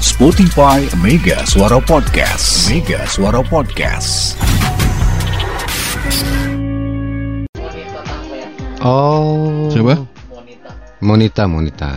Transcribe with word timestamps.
Spotify 0.00 0.84
Mega 1.00 1.40
Suara 1.48 1.80
Podcast. 1.80 2.68
Mega 2.68 3.04
Suara 3.08 3.40
Podcast. 3.40 4.36
Oh. 8.80 9.66
Coba. 9.72 9.96
Monita, 11.00 11.44
Monita. 11.48 11.90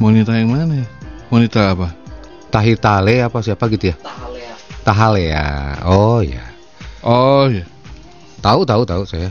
Monita 0.00 0.32
yang 0.36 0.50
mana 0.52 0.84
ya? 0.84 0.86
Monita 1.28 1.72
apa? 1.76 1.92
Tahitale 2.52 3.24
apa 3.24 3.38
siapa 3.40 3.68
gitu 3.72 3.92
ya? 3.92 3.96
Tahalea. 4.82 5.78
Oh 5.88 6.20
ya. 6.20 6.42
Oh 7.06 7.46
ya. 7.48 7.64
Tahu 8.42 8.66
tahu 8.66 8.82
tahu 8.84 9.02
saya. 9.06 9.30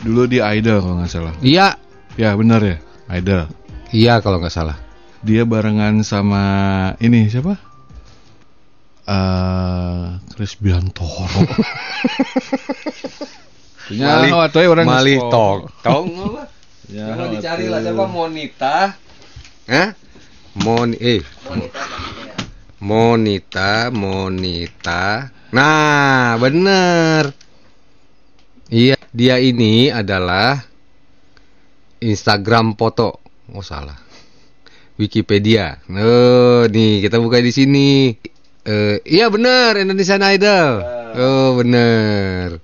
Dulu 0.00 0.28
di 0.30 0.38
Idol 0.38 0.78
kalau 0.84 0.94
nggak 1.02 1.10
salah. 1.10 1.34
Iya, 1.42 1.76
Ya 2.16 2.32
benar 2.32 2.64
ya. 2.64 2.76
Idol. 3.12 3.44
iya 3.92 4.18
kalau 4.24 4.40
nggak 4.40 4.52
salah. 4.54 4.76
Dia 5.24 5.42
barengan 5.48 6.04
sama 6.04 6.44
ini 7.00 7.28
siapa? 7.30 7.56
Eh 9.06 10.06
Chris 10.34 10.58
Biantoro. 10.60 11.46
Ya, 13.86 14.18
Malih- 14.18 14.34
we 14.34 14.66
orang 14.66 14.86
Malih 14.90 15.16
nge-scroll. 15.22 15.30
tong. 15.30 15.60
Tong 15.86 16.08
apa? 16.26 16.42
Ya, 16.86 17.10
Coba 17.10 17.26
awat 17.26 17.34
dicari 17.34 17.66
lah 17.66 17.82
siapa 17.82 18.04
Monita. 18.06 18.94
Hah? 19.66 19.88
Mon 20.54 20.94
eh 20.94 21.18
Monita, 22.78 23.90
Monita. 23.90 25.34
Nah, 25.50 26.38
bener. 26.38 27.34
Iya, 28.70 28.94
dia 29.10 29.42
ini 29.42 29.90
adalah 29.90 30.62
Instagram 31.98 32.78
foto. 32.78 33.18
Oh, 33.50 33.66
salah. 33.66 34.05
Wikipedia. 34.96 35.80
Oh, 35.92 36.64
nih 36.68 37.04
kita 37.04 37.20
buka 37.20 37.40
di 37.40 37.52
sini. 37.52 38.16
Eh, 38.66 38.98
iya 39.06 39.28
bener 39.28 39.76
Indonesian 39.76 40.24
Idol. 40.24 40.82
Oh, 41.16 41.56
bener. 41.60 42.58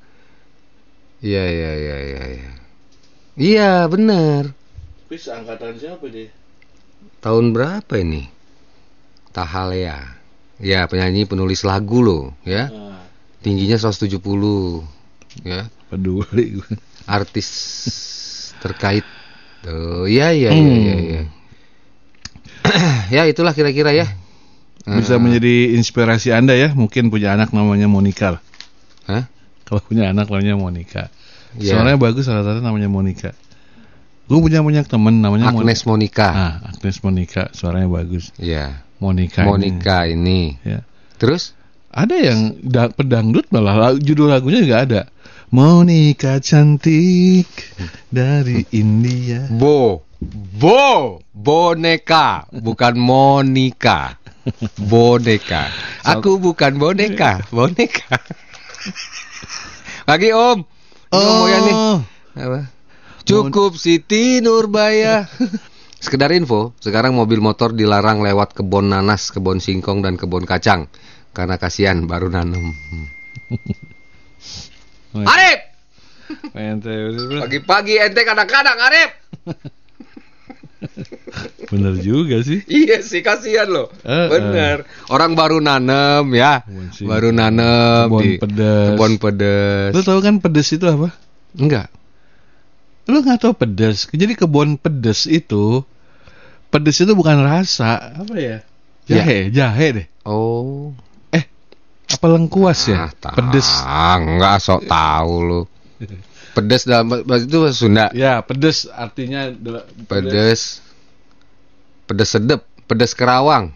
Iya, 1.23 1.45
iya, 1.47 1.71
iya, 1.79 1.97
iya, 2.03 2.23
iya. 2.35 2.53
Iya, 3.39 3.73
bener. 3.87 4.51
Wis 5.07 5.31
angkatan 5.31 5.79
siapa 5.79 6.05
dia? 6.11 6.29
Tahun 7.23 7.55
berapa 7.55 7.95
ini? 8.01 8.27
Tahalea. 9.31 10.19
Ya, 10.59 10.85
penyanyi 10.91 11.25
penulis 11.25 11.63
lagu 11.63 12.03
loh, 12.03 12.35
ya. 12.43 12.69
Nah, 12.69 13.07
Tingginya 13.43 13.79
170. 13.79 14.83
Ya. 15.47 15.71
peduli 15.93 16.61
gue. 16.61 16.71
Artis 17.05 17.49
terkait. 18.61 19.05
Oh, 19.69 20.09
iya 20.09 20.35
iya 20.35 20.51
iya 20.51 20.75
iya 20.75 20.97
iya. 20.99 21.21
ya, 21.23 21.42
itulah 23.29 23.53
kira-kira 23.53 23.93
ya. 23.93 24.07
Bisa 24.83 25.15
Eh, 25.15 25.23
menjadi 25.23 25.77
inspirasi 25.79 26.35
Anda 26.35 26.59
ya. 26.59 26.75
Mungkin 26.75 27.09
punya 27.09 27.35
anak 27.39 27.55
namanya 27.55 27.87
Monica. 27.87 28.39
lah. 28.39 28.43
Hah? 29.07 29.25
Kalau 29.63 29.81
punya 29.83 30.11
anak 30.11 30.27
namanya 30.27 30.59
Monica. 30.59 31.07
Iya. 31.55 31.77
Suaranya 31.79 31.99
bagus 32.01 32.27
salah 32.27 32.43
satu 32.43 32.59
namanya 32.59 32.89
Monica. 32.91 33.31
Gue 34.27 34.39
punya 34.41 34.65
banyak 34.65 34.87
temen 34.89 35.21
namanya 35.21 35.53
Mon- 35.53 35.63
Agnes 35.63 35.85
Monica. 35.85 36.29
Ah, 36.31 36.55
Agnes 36.73 36.99
Monica, 37.05 37.53
suaranya 37.53 37.87
bagus. 37.91 38.33
Iya. 38.41 38.83
Monica. 39.03 39.43
ini. 39.43 39.51
Monica 39.51 39.97
ini. 40.07 40.41
Ya. 40.63 40.81
Terus? 41.19 41.53
Ada 41.93 42.17
yang 42.17 42.57
da- 42.65 42.89
pedangdut 42.89 43.51
malah 43.53 43.77
la- 43.77 44.01
judul 44.01 44.33
lagunya 44.33 44.63
juga 44.65 44.79
ada. 44.83 45.03
Monica 45.53 46.41
cantik 46.41 47.45
dari 48.09 48.65
India. 48.73 49.45
Bo. 49.53 50.01
Bo. 50.31 51.19
Boneka, 51.35 52.47
bukan 52.55 52.95
Monica. 52.95 54.15
Boneka. 54.79 55.67
Aku 56.07 56.39
bukan 56.39 56.79
boneka, 56.79 57.43
boneka. 57.51 58.15
Lagi 60.07 60.31
Om. 60.31 60.59
Om 61.11 61.35
Boyan 61.43 61.63
nih. 61.67 61.77
Apa? 62.39 62.61
Cukup 63.27 63.75
Siti 63.75 64.39
Nurbaya. 64.39 65.27
Sekedar 66.03 66.35
info, 66.35 66.75
sekarang 66.83 67.15
mobil 67.15 67.39
motor 67.39 67.71
dilarang 67.75 68.23
lewat 68.23 68.59
kebun 68.59 68.91
nanas, 68.91 69.31
kebun 69.31 69.63
singkong 69.63 70.03
dan 70.03 70.19
kebun 70.19 70.43
kacang 70.47 70.91
karena 71.31 71.59
kasihan 71.59 72.03
baru 72.07 72.27
nanem. 72.31 72.75
Oh, 75.15 75.23
Arif, 75.33 75.61
pagi-pagi 77.39 77.95
ente 78.03 78.23
kadang-kadang 78.27 78.79
Arif. 78.79 79.11
bener 81.73 81.95
juga 82.03 82.43
sih. 82.45 82.63
Iya 82.67 83.01
sih 83.01 83.23
kasihan 83.25 83.69
loh. 83.71 83.89
Eh, 84.05 84.29
Bener. 84.29 84.85
Orang 85.09 85.35
baru 85.39 85.59
nanem 85.63 86.27
ya. 86.35 86.63
Singkong. 86.67 87.09
Baru 87.09 87.29
nanem 87.31 88.07
Kebun 88.11 88.23
di 88.23 88.31
pedes. 88.39 88.89
Kebun 88.93 89.13
pedes. 89.19 89.91
Lu 89.95 90.01
tahu 90.05 90.19
kan 90.21 90.35
pedes 90.43 90.69
itu 90.75 90.87
apa? 90.87 91.09
Enggak. 91.57 91.89
Lu 93.09 93.23
nggak 93.23 93.39
tahu 93.43 93.53
pedes. 93.57 94.07
Jadi 94.11 94.33
kebun 94.39 94.79
pedes 94.79 95.27
itu 95.27 95.83
pedes 96.73 96.97
itu 97.05 97.13
bukan 97.13 97.45
rasa, 97.45 98.17
apa 98.17 98.35
ya? 98.41 98.59
Jahe, 99.05 99.53
jahe 99.53 99.87
deh. 99.93 100.07
Oh. 100.25 100.95
Eh, 101.35 101.45
apa 102.09 102.27
lengkuas 102.31 102.89
ya? 102.89 103.09
Ah, 103.09 103.11
tak. 103.13 103.35
pedes. 103.37 103.69
Enggak 103.85 104.63
sok 104.63 104.89
tahu 104.89 105.35
lu. 105.43 105.61
Pedes 106.53 106.85
dalam 106.85 107.09
bahasa 107.25 107.49
itu 107.49 107.57
bahasa 107.65 107.77
Sunda. 107.81 108.07
Ya, 108.13 108.45
pedes 108.45 108.85
artinya 108.93 109.49
Pedes. 110.05 110.85
Pedes 112.05 112.29
sedep, 112.29 112.61
pedes 112.85 113.17
kerawang. 113.17 113.73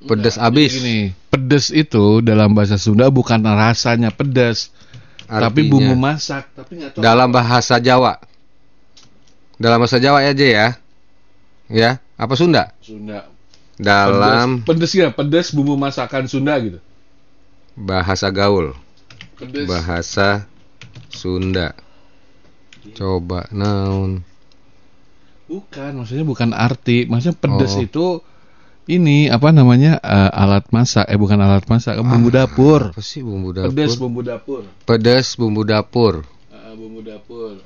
Pedes 0.00 0.40
Enggak, 0.40 0.48
abis. 0.54 0.72
Gini, 0.80 0.98
pedes 1.28 1.68
itu 1.68 2.24
dalam 2.24 2.56
bahasa 2.56 2.80
Sunda 2.80 3.12
bukan 3.12 3.42
rasanya 3.44 4.08
pedes, 4.08 4.72
tapi 5.28 5.68
Artinya. 5.68 5.70
bumbu 5.74 5.94
masak. 5.98 6.48
Tapi 6.56 6.72
tahu. 6.88 7.02
dalam 7.04 7.28
bahasa 7.28 7.76
Jawa. 7.76 8.16
Dalam 9.60 9.76
bahasa 9.82 10.00
Jawa 10.00 10.24
aja 10.24 10.46
ya. 10.46 10.68
Ya, 11.68 12.00
apa 12.16 12.32
Sunda? 12.32 12.72
Sunda. 12.80 13.28
Dalam 13.76 14.64
pedes, 14.64 14.88
pedes 14.88 14.92
ya, 14.96 15.08
pedes 15.12 15.52
bumbu 15.52 15.76
masakan 15.76 16.24
Sunda 16.24 16.56
gitu. 16.64 16.80
bahasa 17.76 18.32
gaul. 18.32 18.72
Pedes. 19.36 19.68
Bahasa 19.68 20.48
Sunda. 21.18 21.74
Coba 22.94 23.50
naon. 23.50 24.22
Bukan, 25.48 25.98
maksudnya 25.98 26.22
bukan 26.22 26.50
arti. 26.52 27.04
Maksudnya 27.04 27.34
pedes 27.34 27.74
Oh. 27.74 27.82
itu 27.82 28.06
ini 28.86 29.28
apa 29.28 29.50
namanya 29.50 29.98
eh, 29.98 30.30
alat 30.32 30.70
masak? 30.70 31.04
Eh 31.08 31.18
bukan 31.18 31.36
alat 31.36 31.66
masak, 31.66 31.98
bumbu 31.98 32.30
dapur. 32.30 32.94
Apa 32.94 33.02
sih 33.02 33.20
bumbu 33.20 33.50
dapur? 33.50 33.72
Pedes 33.74 33.96
bumbu 33.96 34.20
dapur. 34.22 34.62
Pedes 34.84 35.26
bumbu 35.34 35.62
dapur. 35.64 36.14
Eh, 36.48 36.72
bumbu 36.72 37.00
dapur. 37.02 37.58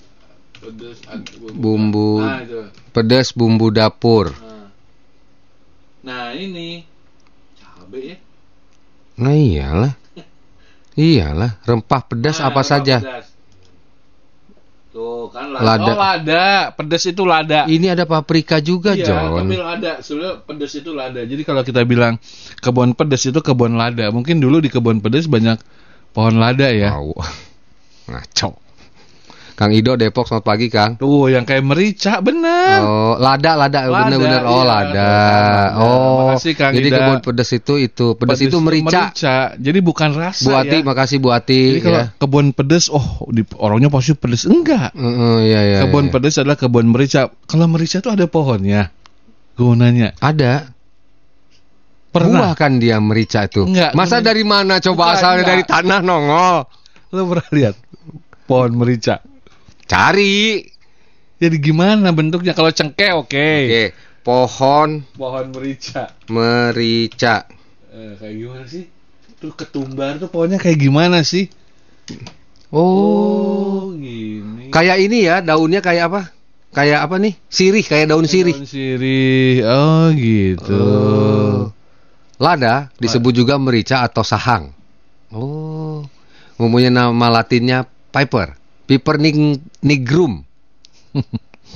Pedes 0.56 0.98
ad- 1.10 1.26
Bumbu. 1.52 2.22
Nah, 2.22 2.38
itu. 2.40 2.60
Pedes 2.90 3.34
bumbu 3.34 3.69
dapur. 3.69 4.30
Nah. 4.30 4.70
Nah, 6.02 6.24
ini 6.34 6.86
cabe 7.58 7.98
ya. 8.00 8.16
Nah 9.19 9.34
iyalah. 9.34 9.92
Iyalah, 10.98 11.56
rempah 11.62 12.02
pedas 12.04 12.38
Nah, 12.38 12.46
apa 12.46 12.62
rempah 12.62 12.66
saja. 12.69 12.96
pedas. 13.02 13.26
Tuh 14.92 15.32
kan 15.32 15.48
lada. 15.48 15.64
Lada. 15.64 15.88
Oh, 15.88 15.97
lada. 15.97 16.44
Pedes 16.76 17.04
itu 17.08 17.25
lada. 17.25 17.64
Ini 17.64 17.97
ada 17.97 18.04
paprika 18.04 18.60
juga, 18.60 18.92
Iya, 18.92 19.08
John. 19.08 19.41
tapi 19.41 19.56
lada. 19.56 19.92
Sebenarnya 20.04 20.34
pedes 20.44 20.72
itu 20.76 20.91
lada. 20.92 21.20
Jadi 21.25 21.42
kalau 21.48 21.64
kita 21.64 21.80
bilang 21.88 22.20
kebun 22.60 22.92
pedes 22.92 23.25
itu 23.25 23.41
kebun 23.41 23.81
lada. 23.81 24.12
Mungkin 24.12 24.38
dulu 24.38 24.60
di 24.60 24.69
kebun 24.69 25.00
pedes 25.00 25.32
banyak 25.32 25.56
pohon 26.12 26.36
lada 26.36 26.69
ya. 26.69 26.92
Tahu. 26.92 27.12
Ngaco. 28.12 28.61
Kang 29.52 29.68
Ido 29.68 30.00
Depok 30.00 30.24
selamat 30.24 30.44
pagi, 30.48 30.66
Kang. 30.72 30.96
Tuh 30.96 31.28
yang 31.28 31.44
kayak 31.44 31.60
merica 31.60 32.24
bener. 32.24 32.80
Oh, 32.80 33.14
lada, 33.20 33.52
lada, 33.52 33.84
Lada, 33.84 34.08
bener-bener. 34.08 34.42
Oh, 34.48 34.64
iya. 34.64 34.64
lada. 34.64 34.88
Lada. 34.88 35.10
Oh, 35.76 36.16
Makasih, 36.32 36.52
Kang 36.56 36.72
jadi 36.72 36.88
Ida. 36.88 36.96
kebun 36.96 37.18
pedes 37.20 37.50
itu 37.52 37.75
itu 37.76 38.06
pedes, 38.16 38.40
itu 38.40 38.56
merica. 38.64 39.12
Jadi 39.60 39.78
bukan 39.84 40.10
rasa 40.16 40.49
Bu 40.49 40.50
Ati, 40.56 40.76
ya. 40.81 40.87
makasih 40.88 41.16
Bu 41.20 41.28
Ati. 41.37 41.60
Jadi 41.76 41.81
kalau 41.84 42.00
ya. 42.00 42.06
kebun 42.16 42.46
pedes, 42.56 42.88
oh 42.88 43.28
di, 43.28 43.44
orangnya 43.60 43.93
pasti 43.93 44.16
pedes. 44.16 44.49
Enggak. 44.49 44.96
Heeh, 44.96 45.37
iya, 45.44 45.60
iya, 45.69 45.78
kebun 45.84 46.08
iya. 46.08 46.12
pedes 46.16 46.34
adalah 46.40 46.56
kebun 46.56 46.88
merica. 46.88 47.28
Kalau 47.44 47.69
merica 47.69 48.00
itu 48.00 48.08
ada 48.08 48.25
pohonnya. 48.25 48.88
Gunanya. 49.52 50.16
Ada. 50.16 50.72
Pernah. 52.12 52.52
Buah 52.52 52.54
kan 52.56 52.81
dia 52.81 53.00
merica 53.00 53.44
itu. 53.44 53.69
Enggak, 53.69 53.93
Masa 53.93 54.20
bener. 54.20 54.32
dari 54.32 54.44
mana 54.49 54.81
coba 54.81 55.12
Bukan, 55.12 55.16
asalnya 55.16 55.37
enggak. 55.44 55.50
dari 55.52 55.62
tanah 55.69 56.00
nongol? 56.00 56.56
Lo 57.12 57.20
pernah 57.28 57.49
lihat 57.52 57.75
pohon 58.49 58.72
merica? 58.76 59.20
Cari. 59.87 60.62
Jadi 61.43 61.56
gimana 61.58 62.14
bentuknya? 62.14 62.55
Kalau 62.55 62.70
cengkeh 62.70 63.11
oke. 63.19 63.49
Oke, 63.67 63.84
pohon 64.23 65.02
Pohon 65.19 65.46
merica. 65.50 66.14
merica. 66.31 67.44
Eh, 67.90 68.14
kayak 68.17 68.34
gimana 68.38 68.64
sih? 68.70 68.84
Tuh 69.43 69.52
ketumbar 69.52 70.23
tuh 70.23 70.31
pohonnya 70.31 70.62
kayak 70.62 70.79
gimana 70.79 71.26
sih? 71.26 71.50
Oh, 72.73 73.93
gini. 73.93 74.73
kayak 74.73 74.96
ini 75.02 75.29
ya, 75.29 75.44
daunnya 75.44 75.85
kayak 75.85 76.08
apa? 76.08 76.20
Kayak 76.73 77.05
apa 77.05 77.20
nih? 77.20 77.37
Sirih, 77.52 77.85
kayak 77.85 78.08
daun 78.08 78.25
sirih. 78.25 78.56
Daun 78.56 78.64
sirih. 78.64 79.61
Oh, 79.69 80.08
gitu. 80.17 80.81
Oh. 80.81 81.61
Lada 82.40 82.88
disebut 82.96 83.37
juga 83.37 83.61
merica 83.61 84.00
atau 84.00 84.25
sahang. 84.25 84.73
Oh, 85.28 86.00
mempunyai 86.56 86.88
nama 86.88 87.28
latinnya 87.28 87.85
piper. 88.08 88.56
Piper 88.92 89.16
nig 89.16 89.56
nigrum. 89.80 90.44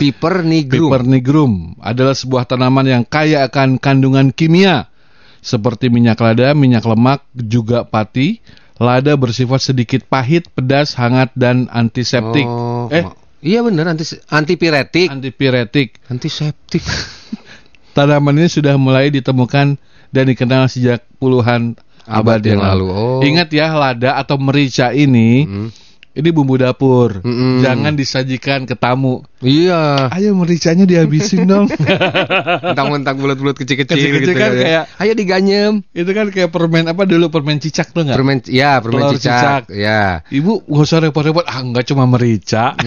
Piper 0.00 0.44
nigrum. 0.44 0.92
Piper 0.92 1.02
nigrum 1.08 1.52
adalah 1.80 2.12
sebuah 2.12 2.44
tanaman 2.44 2.84
yang 2.84 3.04
kaya 3.08 3.48
akan 3.48 3.80
kandungan 3.80 4.36
kimia 4.36 4.92
seperti 5.40 5.88
minyak 5.88 6.20
lada, 6.20 6.52
minyak 6.52 6.84
lemak, 6.84 7.24
juga 7.32 7.88
pati. 7.88 8.44
Lada 8.76 9.16
bersifat 9.16 9.72
sedikit 9.72 10.04
pahit, 10.04 10.52
pedas, 10.52 10.92
hangat, 11.00 11.32
dan 11.32 11.64
antiseptik. 11.72 12.44
Oh, 12.44 12.92
eh, 12.92 13.08
iya 13.40 13.64
bener 13.64 13.88
anti 13.88 14.04
antipiretik. 14.28 15.08
antipiretik. 15.08 15.96
Antiseptik. 16.12 16.84
Tanaman 17.96 18.36
ini 18.36 18.52
sudah 18.52 18.76
mulai 18.76 19.08
ditemukan 19.08 19.80
dan 20.12 20.24
dikenal 20.28 20.68
sejak 20.68 21.08
puluhan 21.16 21.80
abad, 22.04 22.36
Abad 22.36 22.40
yang 22.44 22.60
lalu. 22.60 22.86
Oh. 22.92 23.24
Ingat 23.24 23.48
ya, 23.48 23.72
lada 23.72 24.20
atau 24.20 24.36
merica 24.36 24.92
ini, 24.92 25.48
Mm. 25.48 25.86
Ini 26.16 26.28
bumbu 26.32 26.56
dapur. 26.56 27.20
Mm-mm. 27.20 27.60
Jangan 27.60 27.92
disajikan 27.92 28.64
ke 28.64 28.72
tamu. 28.72 29.20
Iya. 29.38 30.08
Ayo 30.08 30.32
mericanya 30.32 30.82
dihabisin 30.82 31.44
dong. 31.44 31.68
Mentang-mentang 32.66 33.20
bulat-bulat 33.20 33.52
kecil-kecil 33.54 33.92
Kecil-kecil 33.92 34.24
gitu 34.24 34.32
kan 34.32 34.50
ya. 34.50 34.62
kayak- 34.64 34.86
ayo 34.96 35.12
diganyem. 35.12 35.72
Itu 35.92 36.10
kan 36.10 36.32
kayak 36.32 36.48
permen 36.48 36.88
apa 36.88 37.04
dulu 37.04 37.28
permen 37.28 37.60
cicak 37.60 37.92
tuh 37.92 38.08
nggak? 38.08 38.16
Permen 38.16 38.40
ya, 38.48 38.80
permen 38.80 39.04
Telur 39.04 39.12
cicak. 39.20 39.68
cicak. 39.68 39.76
Ya. 39.76 40.24
Ibu 40.32 40.64
nggak 40.64 40.86
usah 40.88 41.04
repot-repot. 41.04 41.44
Ah 41.44 41.60
nggak 41.60 41.84
cuma 41.84 42.08
merica. 42.08 42.72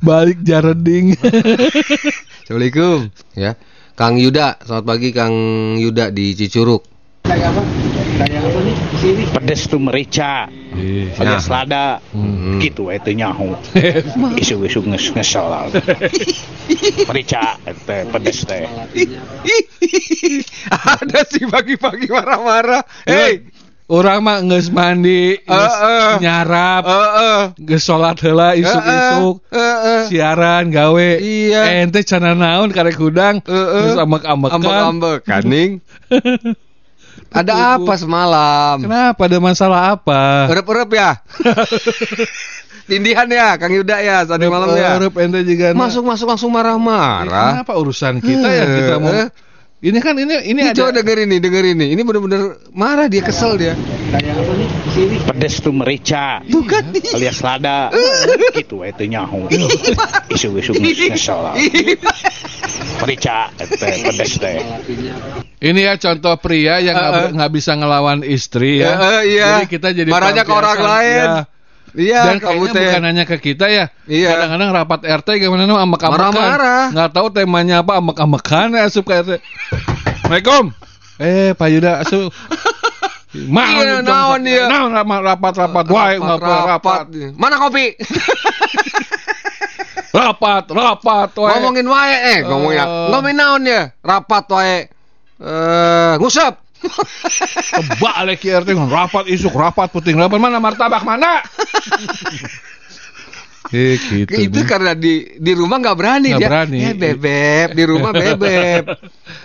Balik 0.00 0.42
jareding. 0.42 1.14
Assalamualaikum. 2.42 3.06
Ya. 3.36 3.54
Kang 3.94 4.16
Yuda, 4.16 4.56
selamat 4.64 4.84
pagi 4.88 5.08
Kang 5.12 5.34
Yuda 5.76 6.08
di 6.08 6.32
Pedes 8.20 9.64
tuh 9.64 9.80
merica 9.80 10.44
Ih, 10.76 11.08
pedes 11.16 11.48
lada 11.48 11.98
Hmm. 12.12 12.60
gitu 12.60 12.92
itu 12.92 13.16
nyahu 13.16 13.56
isu-isu 14.42 14.84
nges 14.84 15.16
ngesel 15.16 15.48
merica 17.08 17.56
teh 17.64 18.02
pedes 18.06 18.44
teh 18.44 18.68
Ada 20.70 21.24
sih 21.26 21.48
pagi-pagi 21.48 22.06
marah-marah. 22.06 22.84
Hei, 23.08 23.48
Orang 23.90 24.22
mah 24.22 24.38
nges 24.38 24.70
mandi, 24.70 25.34
nges 25.42 25.74
Heeh. 25.82 26.12
nyarap, 26.22 26.82
heeh. 26.86 27.42
nges 27.58 27.82
sholat 27.82 28.14
heula 28.22 28.54
isuk-isuk. 28.54 29.42
Heeh. 29.50 30.00
siaran 30.06 30.70
gawe 30.70 31.08
Iya. 31.18 31.82
ente 31.82 32.06
cana 32.06 32.38
naon 32.38 32.70
karek 32.70 33.00
udang 33.02 33.42
Heeh. 33.42 33.82
terus 33.90 33.98
ambek-ambekan 33.98 34.62
Ambek-ambek 34.62 35.18
kaning. 35.26 35.70
Ada 37.30 37.78
apa 37.78 37.94
semalam? 37.94 38.76
kenapa 38.82 39.20
ada 39.22 39.38
masalah 39.38 39.80
apa 39.94 40.50
Erep-erep 40.50 40.90
ya? 40.90 41.10
Tindihan 42.90 43.30
ya, 43.30 43.54
Kang 43.54 43.70
Yuda 43.70 44.02
ya, 44.02 44.26
tadi 44.26 44.50
malam 44.50 44.74
ya. 44.74 44.98
Eueup, 44.98 45.14
ente 45.14 45.46
juga 45.46 45.70
Masuk-masuk 45.70 46.26
langsung 46.26 46.50
marah-marah. 46.50 47.62
kenapa 47.62 47.72
urusan 47.78 48.18
kita 48.18 48.48
ya 48.50 48.64
kita 48.66 48.94
mau 48.98 49.14
Eh. 49.14 49.30
Ini 49.80 49.98
kan 49.98 50.12
ini 50.12 50.44
ini 50.44 50.60
Ini 50.60 50.76
ada 50.76 50.76
coba 50.76 50.92
dengerin 51.00 51.28
nih, 51.32 51.40
dengerin 51.40 51.76
nih. 51.80 51.88
Ini 51.96 52.02
bener-bener 52.04 52.40
marah 52.76 53.08
dia, 53.08 53.24
kesel 53.24 53.56
dia. 53.56 53.72
pedes 55.24 55.62
tuh 55.62 55.70
merica 55.70 56.42
Tuh 56.42 56.66
kan. 56.66 56.82
alias 57.14 57.40
lada 57.40 57.94
gitu 58.58 58.82
itu 58.82 59.04
nyahu 59.06 59.46
isu-isu 60.34 60.74
ngesel 60.74 61.54
merica 62.98 63.54
teh 63.54 63.94
pedes 64.02 64.34
teh 64.36 64.58
ini 65.62 65.80
ya 65.86 65.94
contoh 65.94 66.34
pria 66.42 66.82
yang 66.82 66.98
nggak 66.98 67.12
Heeh. 67.14 67.30
nggak 67.38 67.50
bisa 67.54 67.78
ngelawan 67.78 68.26
istri 68.26 68.82
ya 68.82 68.98
Heeh, 68.98 69.20
iya. 69.30 69.46
jadi 69.62 69.66
kita 69.70 69.88
jadi 69.94 70.10
Marahnya 70.10 70.42
ke 70.42 70.52
orang 70.52 70.80
lain. 70.80 71.14
Ya. 71.14 71.59
Iya, 71.92 72.20
Dan 72.30 72.36
kamu 72.38 72.70
teh. 72.70 72.86
bukan 72.86 73.02
hanya 73.02 73.24
ke 73.24 73.36
kita 73.36 73.66
ya. 73.66 73.90
Iya. 74.04 74.34
Kadang-kadang 74.34 74.70
rapat 74.70 75.00
RT 75.02 75.28
gimana 75.38 75.64
nama 75.64 75.82
amek-amekan. 75.82 76.30
Marah-marah. 76.30 76.84
Nggak 76.90 77.10
tahu 77.10 77.26
temanya 77.30 77.82
apa 77.82 77.98
amek-amekan 77.98 78.68
ya 78.72 78.86
asup 78.86 79.04
ke 79.04 79.14
RT. 79.16 79.30
Assalamualaikum. 80.22 80.64
Eh 81.18 81.52
Pak 81.52 81.68
Yuda 81.68 81.92
asup. 82.00 82.30
Mau 83.46 83.62
Iya, 83.62 84.02
naon 84.02 84.42
dia? 84.42 84.66
Naon 84.66 84.90
rapat 84.90 85.22
rapat 85.22 85.54
rapat, 85.54 85.84
rapat 85.86 86.40
rapat. 86.66 87.04
Mana 87.34 87.58
kopi? 87.58 87.94
Rapat 90.10 90.66
rapat. 90.66 91.30
wae. 91.38 91.50
Ngomongin 91.54 91.86
wae 91.86 92.16
eh, 92.34 92.38
ngomongin 92.42 92.82
Eh. 92.82 92.86
ngomongin 93.14 93.36
naon 93.38 93.62
ya? 93.62 93.82
Rapat 94.02 94.44
wae. 94.50 94.78
Eh, 95.38 96.12
ngusap. 96.18 96.58
Kebalik 96.80 98.40
ya 98.40 98.60
RT 98.64 98.72
rapat 98.88 99.24
isuk 99.28 99.52
rapat 99.52 99.88
puting 99.92 100.16
rapat 100.16 100.40
mana 100.40 100.56
martabak 100.58 101.04
mana? 101.04 101.40
Eh 103.70 103.94
gitu. 104.02 104.34
itu 104.34 104.58
nih. 104.58 104.66
karena 104.66 104.98
di 104.98 105.38
di 105.38 105.52
rumah 105.54 105.78
nggak 105.78 105.94
berani 105.94 106.34
Nggak 106.34 106.42
dia. 106.42 106.48
berani. 106.50 106.78
Eh, 106.90 106.94
bebek 106.98 107.68
di 107.78 107.84
rumah 107.86 108.10
bebek. 108.22 108.82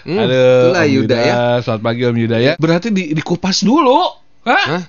Hmm, 0.01 0.17
Aduh, 0.17 0.49
itulah 0.65 0.81
Om 0.81 0.93
Yuda 0.97 1.17
ya. 1.21 1.35
Selamat 1.61 1.81
pagi 1.85 2.01
Om 2.09 2.17
Yuda 2.25 2.37
ya. 2.41 2.53
Berarti 2.57 2.89
di, 2.89 3.13
dikupas 3.13 3.61
dulu. 3.61 4.01
Hah? 4.49 4.65
Hah? 4.65 4.83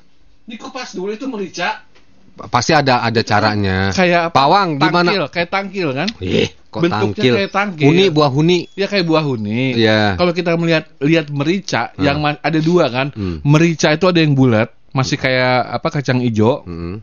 Dikupas 0.48 0.96
dulu 0.96 1.12
itu 1.12 1.28
merica. 1.28 1.84
Pasti 2.36 2.76
ada 2.76 3.00
ada 3.00 3.20
caranya. 3.24 3.90
Kayak 3.96 4.28
apa? 4.28 4.36
Pawang 4.36 4.68
Tangkil, 4.76 4.84
gimana? 4.92 5.10
kayak 5.32 5.48
tangkil 5.48 5.88
kan? 5.96 6.08
Ih, 6.20 6.52
kok 6.68 6.80
Bentuknya 6.84 7.16
tangkil? 7.16 7.32
kayak 7.32 7.50
tangkil. 7.56 7.86
Huni 7.88 8.04
buah 8.12 8.28
huni. 8.28 8.58
Ya 8.76 8.86
kayak 8.86 9.04
buah 9.08 9.24
huni. 9.24 9.72
Iya. 9.72 10.20
Kalau 10.20 10.32
kita 10.36 10.52
melihat 10.60 10.84
lihat 11.00 11.32
merica 11.32 11.96
Hmm. 11.96 12.04
yang 12.04 12.16
ada 12.20 12.58
dua 12.60 12.92
kan. 12.92 13.08
Hmm. 13.16 13.40
Merica 13.40 13.88
itu 13.88 14.04
ada 14.04 14.20
yang 14.20 14.36
bulat, 14.36 14.68
masih 14.92 15.16
kayak 15.16 15.80
apa 15.80 15.88
kacang 15.88 16.20
ijo. 16.20 16.60
Hmm. 16.68 17.00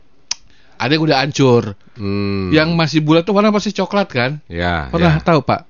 Ada 0.77 0.91
yang 0.93 1.03
udah 1.09 1.17
hancur. 1.25 1.63
Hmm. 1.97 2.53
Yang 2.53 2.69
masih 2.77 2.99
bulat 3.01 3.25
tuh 3.25 3.33
warna 3.33 3.49
pasti 3.49 3.73
coklat 3.73 4.09
kan? 4.13 4.31
ya, 4.45 4.93
Pernah 4.93 5.17
ya. 5.17 5.25
tahu 5.25 5.41
Pak? 5.41 5.61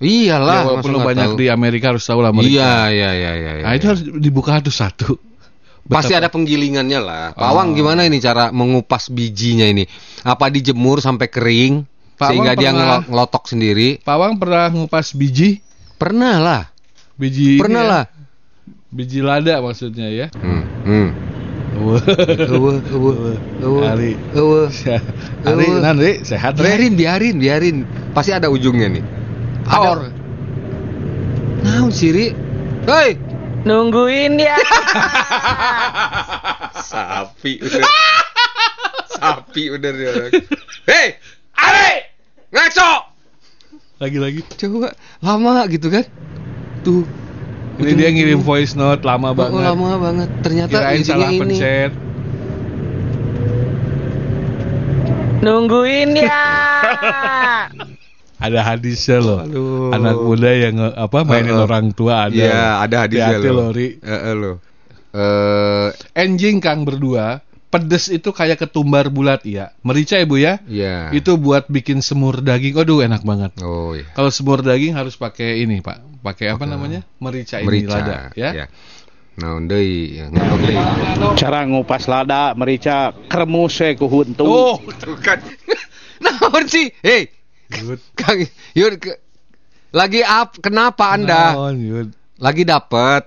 Iyalah, 0.00 0.64
ya, 0.64 0.66
walaupun 0.80 0.96
banyak 0.96 1.28
tahu? 1.32 1.40
di 1.44 1.46
Amerika 1.52 1.92
harus 1.92 2.08
tahu 2.08 2.24
lah 2.24 2.32
merica. 2.32 2.88
Iya, 2.88 2.88
iya, 2.88 3.10
iya, 3.12 3.32
iya. 3.36 3.64
Nah 3.68 3.72
itu 3.76 3.84
iya. 3.84 3.90
harus 3.92 4.02
dibuka 4.16 4.56
satu-satu. 4.56 5.28
Pasti 5.80 6.12
Betapa- 6.12 6.20
ada 6.22 6.28
penggilingannya 6.28 7.00
lah. 7.00 7.24
Pawang 7.32 7.72
Oh. 7.72 7.74
gimana 7.74 8.04
ini 8.04 8.18
cara 8.18 8.50
mengupas 8.50 9.08
bijinya 9.08 9.64
ini? 9.64 9.88
Apa 10.22 10.46
dijemur 10.46 11.00
sampai 11.00 11.26
kering 11.26 11.82
Pawang 12.14 12.28
sehingga 12.30 12.52
dia 12.54 12.70
pernah- 12.70 13.00
ngelo- 13.00 13.06
ngelotok 13.08 13.44
sendiri? 13.48 13.88
Pawang 14.00 14.36
pernah 14.36 14.68
ngupas 14.68 15.16
biji? 15.16 15.58
Pernah 15.96 16.36
lah. 16.38 16.62
Biji 17.16 17.58
Pernah 17.58 17.82
ya? 17.84 17.90
lah. 17.90 18.04
Biji 18.90 19.20
lada 19.20 19.60
maksudnya 19.60 20.08
ya. 20.08 20.26
Hmm. 20.34 20.64
Hmm. 20.84 21.08
Wah. 21.80 22.02
Ewe, 22.02 22.72
ewe, 22.92 23.12
ewe, 23.62 23.80
Ari. 23.86 24.12
ewe. 24.34 24.60
Ari, 25.46 25.64
Ewe. 25.70 25.80
nan, 25.80 25.96
Ri, 25.96 26.12
sehat, 26.22 26.58
Ri. 26.58 26.66
Biarin, 26.66 26.92
biarin, 26.92 27.36
biarin. 27.38 27.76
Pasti 28.10 28.34
ada 28.34 28.50
ujungnya 28.50 28.90
nih. 28.90 29.04
Power. 29.64 30.10
Nah, 31.62 31.86
Siri. 31.90 32.32
Hei, 32.84 33.14
Nungguin 33.60 34.36
ya. 34.36 34.56
sapi 36.90 37.60
udah. 37.60 37.82
sapi 39.10 39.62
udah 39.68 39.90
dia 39.92 40.08
orang. 40.10 40.32
Hei, 40.84 41.06
Ari, 41.54 41.92
ngaco. 42.50 42.92
Lagi-lagi. 44.00 44.40
Coba 44.56 44.96
lama 45.20 45.68
gitu 45.68 45.88
kan? 45.88 46.04
Tuh. 46.80 47.04
Ini 47.76 47.92
dia 47.96 48.08
ngirim 48.08 48.40
voice 48.40 48.72
note 48.72 49.04
lama 49.04 49.30
Oh, 49.30 49.36
banget. 49.36 49.62
lama 49.62 49.88
banget. 49.98 50.28
Ternyata 50.40 50.72
Kirain 50.74 51.02
salah 51.04 51.28
ini. 51.28 51.40
pencet. 51.40 51.92
Nungguin 55.40 56.10
ya. 56.16 56.44
Ada 58.40 58.60
hadisnya 58.64 59.18
loh. 59.20 59.38
Aduh. 59.44 59.92
Anak 59.92 60.16
muda 60.16 60.50
yang 60.50 60.80
apa 60.80 61.22
mainin 61.22 61.52
Heeh. 61.52 61.64
orang 61.68 61.92
tua 61.92 62.26
ada. 62.26 62.34
Iya, 62.34 62.80
ada 62.80 62.96
hadisnya 63.04 63.36
loh. 63.38 63.52
loh, 63.52 63.68
Ri. 63.70 64.00
Heeh 64.00 64.32
lo. 64.34 64.52
Eh, 65.10 65.88
Enjing 66.16 66.62
Kang 66.62 66.86
berdua, 66.86 67.42
pedes 67.68 68.08
itu 68.08 68.30
kayak 68.30 68.62
ketumbar 68.62 69.10
bulat 69.10 69.42
ya. 69.44 69.74
Merica 69.82 70.16
ya 70.16 70.24
Bu 70.24 70.40
ya? 70.40 70.56
iya. 70.64 71.10
Itu 71.12 71.36
buat 71.36 71.68
bikin 71.68 72.00
semur 72.00 72.40
daging. 72.40 72.78
Aduh 72.78 73.04
enak 73.04 73.22
banget. 73.22 73.52
Oh 73.60 73.92
iya. 73.92 74.08
Kalau 74.16 74.30
semur 74.32 74.64
daging 74.64 74.96
harus 74.96 75.14
pakai 75.14 75.60
ini, 75.60 75.82
Pak. 75.82 76.24
Pakai 76.24 76.52
apa 76.52 76.64
namanya? 76.64 77.04
Merica, 77.18 77.60
ini 77.60 77.66
Merica 77.68 77.96
lada, 77.96 78.16
ya. 78.36 78.50
ya. 78.52 78.66
Nah, 79.40 79.56
deui 79.56 80.20
ngetok 80.20 80.58
deui. 80.60 80.76
cara 81.32 81.64
ngupas 81.64 82.04
lada 82.12 82.52
merica 82.52 83.08
kremus 83.24 83.72
we 83.80 83.96
ku 83.96 84.04
huntu 84.04 84.44
Oh, 84.44 84.76
Tuh 85.00 85.16
kan. 85.16 85.40
Naon 86.20 86.68
sih? 86.68 86.92
Hei, 87.00 87.32
Yud. 87.72 88.00
Kang 88.18 88.40
Yud 88.74 88.94
ke- 88.98 89.20
lagi 89.90 90.22
up 90.22 90.58
kenapa 90.58 91.14
Anda? 91.14 91.54
Naon, 91.54 91.76
Yud? 91.78 92.08
Lagi 92.36 92.62
dapet 92.62 93.26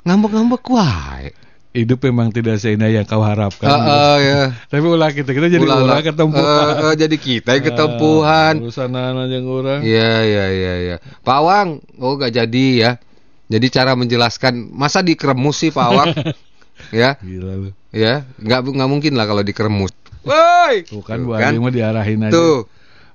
ngambek-ngambek 0.00 0.64
wae. 0.66 1.28
hidup 1.70 2.02
memang 2.02 2.34
tidak 2.34 2.58
seindah 2.58 2.90
yang 2.90 3.06
kau 3.06 3.22
harapkan. 3.22 3.70
Heeh, 3.70 4.14
ya. 4.26 4.40
Tapi 4.66 4.82
ulah 4.82 5.14
kita 5.14 5.30
kita 5.30 5.46
jadi 5.46 5.62
Ulah, 5.62 5.86
ulah 5.86 6.02
ketempuhan. 6.02 6.66
Eh, 6.66 6.82
eh, 6.82 6.94
jadi 6.98 7.14
kita 7.14 7.50
yang 7.54 7.64
ketempuhan. 7.64 8.52
Ah, 8.58 8.62
urusan 8.66 8.90
anak 8.90 9.26
yang 9.30 9.46
orang. 9.46 9.78
Iya, 9.78 10.12
iya, 10.20 10.44
iya, 10.50 10.74
iya. 10.82 10.96
Pak 11.22 11.36
Awang, 11.36 11.78
oh 12.02 12.18
gak 12.18 12.34
jadi 12.34 12.66
ya. 12.74 12.90
Jadi 13.46 13.66
cara 13.70 13.94
menjelaskan, 13.94 14.74
masa 14.74 14.98
dikeremus 14.98 15.62
sih 15.62 15.70
Pak 15.70 15.84
Awang? 15.84 16.10
ya, 16.90 17.14
Gila 17.22 17.52
lu. 17.54 17.70
ya, 17.94 18.26
nggak 18.34 18.60
nggak 18.66 18.90
mungkin 18.90 19.14
lah 19.14 19.30
kalau 19.30 19.46
dikeremus. 19.46 19.94
Woi, 20.20 20.82
Tuh 20.84 21.06
kan 21.06 21.22
Bu 21.22 21.38
kan. 21.38 21.54
Adi 21.54 21.62
mah 21.62 21.70
diarahin 21.70 22.26
aja. 22.26 22.34
Tuh, 22.34 22.66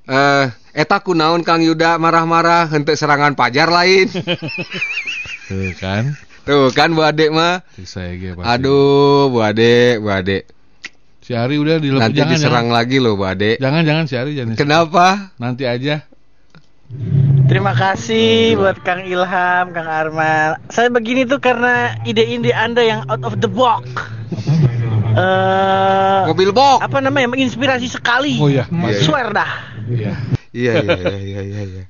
eh, 0.06 0.46
eta 0.74 0.98
kunaon 1.02 1.42
Kang 1.42 1.62
Yuda 1.62 1.98
marah-marah 1.98 2.70
henteu 2.70 2.98
serangan 2.98 3.34
pajar 3.34 3.70
lain. 3.70 4.10
Tuh 5.50 5.72
kan. 5.78 6.18
Tuh 6.46 6.70
kan 6.74 6.94
Bu 6.94 7.02
Ade 7.02 7.30
mah. 7.34 7.66
Saya. 7.86 8.38
Aduh, 8.38 9.30
Bu 9.34 9.42
Ade, 9.42 9.98
Bu 9.98 10.10
Ade. 10.14 10.46
Si 11.26 11.34
Ari 11.34 11.58
udah 11.58 11.82
dilepas 11.82 12.06
Nanti 12.06 12.22
jangan, 12.22 12.34
diserang 12.38 12.68
lagi 12.70 13.02
loh 13.02 13.18
Bu 13.18 13.26
Ade. 13.26 13.58
Jangan 13.58 13.82
jangan 13.82 14.06
si 14.06 14.14
Ari 14.14 14.38
jangan. 14.38 14.54
Kenapa? 14.54 15.34
Nanti 15.42 15.66
aja. 15.66 16.06
Terima 17.50 17.74
kasih 17.74 18.58
buat 18.58 18.78
Kang 18.86 19.06
Ilham, 19.06 19.74
Kang 19.74 19.90
Arman. 19.90 20.62
Saya 20.70 20.90
begini 20.94 21.26
tuh 21.26 21.42
karena 21.42 21.98
ide-ide 22.06 22.54
Anda 22.54 22.82
yang 22.86 23.02
out 23.10 23.26
of 23.26 23.42
the 23.42 23.50
box. 23.50 23.90
Eh, 25.16 26.22
Mobil 26.28 26.52
box. 26.52 26.84
apa 26.84 26.98
namanya? 27.02 27.32
Menginspirasi 27.32 27.88
sekali. 27.90 28.38
Oh 28.38 28.50
iya. 28.52 28.70
Swear 29.02 29.34
dah. 29.34 29.75
Iya. 29.90 30.14
Iya, 30.56 30.74
iya, 30.82 30.98
iya, 30.98 31.18
iya, 31.20 31.42
iya, 31.44 31.62
iya. 31.68 31.84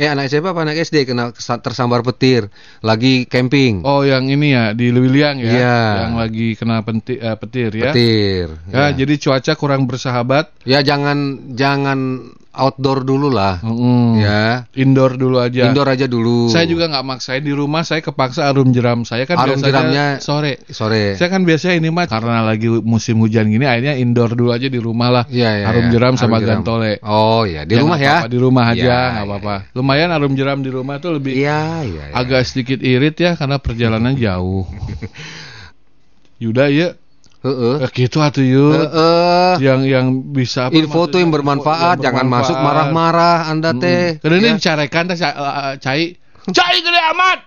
Eh 0.00 0.08
anak 0.08 0.32
siapa 0.32 0.56
apa 0.56 0.64
anak 0.64 0.80
SD 0.80 1.04
kena 1.04 1.28
tersambar 1.36 2.00
petir 2.00 2.48
lagi 2.80 3.28
camping. 3.28 3.84
Oh 3.84 4.00
yang 4.00 4.32
ini 4.32 4.56
ya 4.56 4.72
di 4.72 4.88
Lewiliang 4.88 5.36
ya. 5.36 5.52
Iya. 5.52 5.80
Yang 6.08 6.14
lagi 6.16 6.46
kena 6.56 6.76
penti, 6.80 7.14
eh, 7.20 7.36
petir 7.36 7.70
ya. 7.76 7.92
Petir. 7.92 8.48
Ya, 8.72 8.96
jadi 8.96 9.14
cuaca 9.20 9.52
kurang 9.60 9.84
bersahabat. 9.84 10.56
Ya 10.64 10.80
jangan 10.80 11.52
jangan 11.52 12.32
outdoor 12.50 13.06
dulu 13.06 13.30
lah. 13.30 13.62
Mm-mm. 13.62 14.18
Ya. 14.18 14.66
Indoor 14.74 15.14
dulu 15.14 15.38
aja. 15.38 15.70
Indoor 15.70 15.86
aja 15.86 16.04
dulu. 16.04 16.50
Saya 16.50 16.66
juga 16.66 16.90
nggak 16.90 17.06
maksain 17.06 17.40
di 17.40 17.54
rumah. 17.54 17.86
Saya 17.86 18.02
kepaksa 18.02 18.50
arum 18.50 18.74
jeram. 18.74 19.06
Saya 19.06 19.22
kan 19.22 19.38
Arum 19.38 19.54
biasanya 19.56 19.70
jeramnya 19.70 20.06
sore. 20.18 20.52
sore. 20.66 21.14
Saya 21.14 21.30
kan 21.30 21.46
biasanya 21.46 21.78
ini 21.78 21.88
mah 21.88 22.10
karena 22.10 22.42
lagi 22.42 22.66
musim 22.66 23.22
hujan 23.22 23.46
gini, 23.46 23.62
akhirnya 23.64 23.94
indoor 23.94 24.34
dulu 24.34 24.50
aja 24.50 24.66
di 24.66 24.82
rumah 24.82 25.08
lah. 25.08 25.24
Iya, 25.30 25.62
iya, 25.62 25.66
arum 25.70 25.86
iya. 25.86 25.92
jeram 25.94 26.14
sama 26.18 26.36
Arum 26.36 26.42
jeram. 26.42 26.54
gantole. 26.66 26.92
Oh 27.06 27.46
ya 27.46 27.62
di 27.62 27.78
Ya, 27.78 27.80
rumah 27.86 27.98
ya. 28.02 28.10
apa-apa, 28.18 28.28
Di 28.28 28.38
rumah 28.42 28.64
aja, 28.66 28.82
Iya, 28.82 28.98
nggak 28.98 29.14
iya. 29.14 29.30
apa-apa. 29.30 29.54
Lumayan 29.78 30.10
arum 30.10 30.32
jeram 30.34 30.58
di 30.58 30.70
rumah 30.74 30.96
tuh 30.98 31.10
lebih 31.16 31.32
Iya, 31.38 31.62
iya. 31.86 32.04
iya. 32.10 32.14
agak 32.18 32.42
sedikit 32.44 32.82
irit 32.82 33.14
ya 33.14 33.38
karena 33.38 33.62
perjalanan 33.62 34.18
jauh. 34.18 34.66
Yuda 36.42 36.72
ya, 36.72 36.96
Heeh. 37.40 37.74
eh, 37.80 37.90
gitu 37.90 38.20
atuh 38.20 38.44
yuk. 38.44 38.72
Heeh. 38.76 39.52
Yang 39.58 39.80
yang 39.88 40.06
bisa 40.28 40.68
apa 40.68 40.76
Info 40.76 41.08
tuh 41.08 41.18
yang 41.18 41.32
bermanfaat, 41.32 41.96
Yang 41.96 42.04
jangan 42.12 42.26
masuk 42.28 42.52
bermanfaat. 42.52 42.92
marah-marah 42.92 43.38
Anda 43.48 43.70
Mm. 43.72 43.80
teh. 43.80 44.04
Karena 44.20 44.36
ini 44.36 44.48
Ya. 44.48 44.54
dicarekan 44.56 45.04
teh 45.08 45.16
ca- 45.16 45.36
eh, 45.36 45.74
cai. 45.78 46.04
Cai 46.56 46.76
gede 46.80 47.00
amat. 47.12 47.38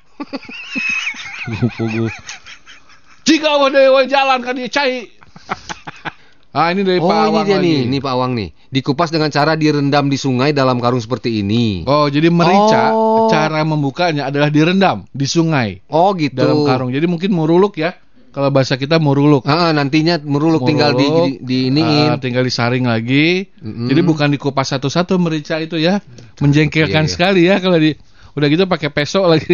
Pugu. 1.75 2.05
Jika 3.23 3.49
ada 3.55 3.79
jalan 4.05 4.39
kan 4.41 4.53
dia 4.53 4.69
cai. 4.69 5.07
Ah 6.53 6.69
ini 6.69 6.85
dari 6.85 7.01
Oh 7.01 7.09
Pak 7.09 7.17
ini 7.17 7.25
Awang 7.33 7.45
dia 7.49 7.57
lagi. 7.57 7.65
nih, 7.65 7.77
ini 7.89 7.97
Pak 7.97 8.11
Awang 8.13 8.31
nih. 8.37 8.49
Dikupas 8.69 9.09
dengan 9.09 9.33
cara 9.33 9.57
direndam 9.57 10.05
di 10.05 10.21
sungai 10.21 10.53
dalam 10.53 10.77
karung 10.77 11.01
seperti 11.01 11.41
ini. 11.41 11.81
Oh 11.89 12.05
jadi 12.05 12.29
merica 12.29 12.93
Oh. 12.93 13.25
cara 13.25 13.65
membukanya 13.65 14.29
adalah 14.29 14.53
direndam 14.53 15.01
di 15.09 15.25
sungai 15.25 15.81
Oh 15.89 16.13
gitu. 16.13 16.37
dalam 16.37 16.61
karung. 16.61 16.93
Jadi 16.93 17.09
mungkin 17.09 17.33
muruluk 17.33 17.81
ya. 17.81 17.97
Kalau 18.33 18.49
bahasa 18.49 18.81
kita 18.81 18.97
muruluk. 18.97 19.45
Ah, 19.45 19.69
nantinya 19.69 20.17
meruluk 20.17 20.65
tinggal 20.65 20.97
di, 20.97 21.05
di, 21.05 21.31
di 21.45 21.57
iniin. 21.69 22.09
ah, 22.09 22.17
tinggal 22.17 22.41
disaring 22.41 22.81
lagi. 22.81 23.45
Mm-mm. 23.61 23.85
Jadi 23.85 24.01
bukan 24.01 24.33
dikupas 24.33 24.73
satu-satu 24.73 25.21
merica 25.21 25.61
itu 25.61 25.77
ya. 25.77 26.01
Menjengkelkan 26.41 27.05
Iya, 27.05 27.07
iya. 27.07 27.13
sekali 27.13 27.41
ya 27.45 27.61
kalau 27.61 27.77
di 27.77 27.93
udah 28.33 28.47
gitu 28.49 28.65
pakai 28.65 28.89
peso 28.89 29.21
lagi. 29.29 29.53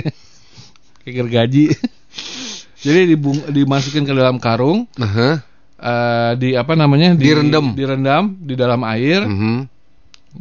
Kayak 1.03 1.13
gergaji. 1.27 1.75
Jadi 2.87 3.11
dibung, 3.11 3.35
dimasukin 3.51 4.07
ke 4.07 4.15
dalam 4.15 4.39
karung, 4.39 4.87
Aha. 4.95 5.43
eh, 5.75 6.31
di 6.39 6.55
apa 6.55 6.79
namanya? 6.79 7.11
Di, 7.11 7.27
Direndam. 7.27 7.75
Direndam 7.75 8.39
di 8.39 8.55
dalam 8.55 8.79
air. 8.87 9.27
Mhm. 9.27 9.57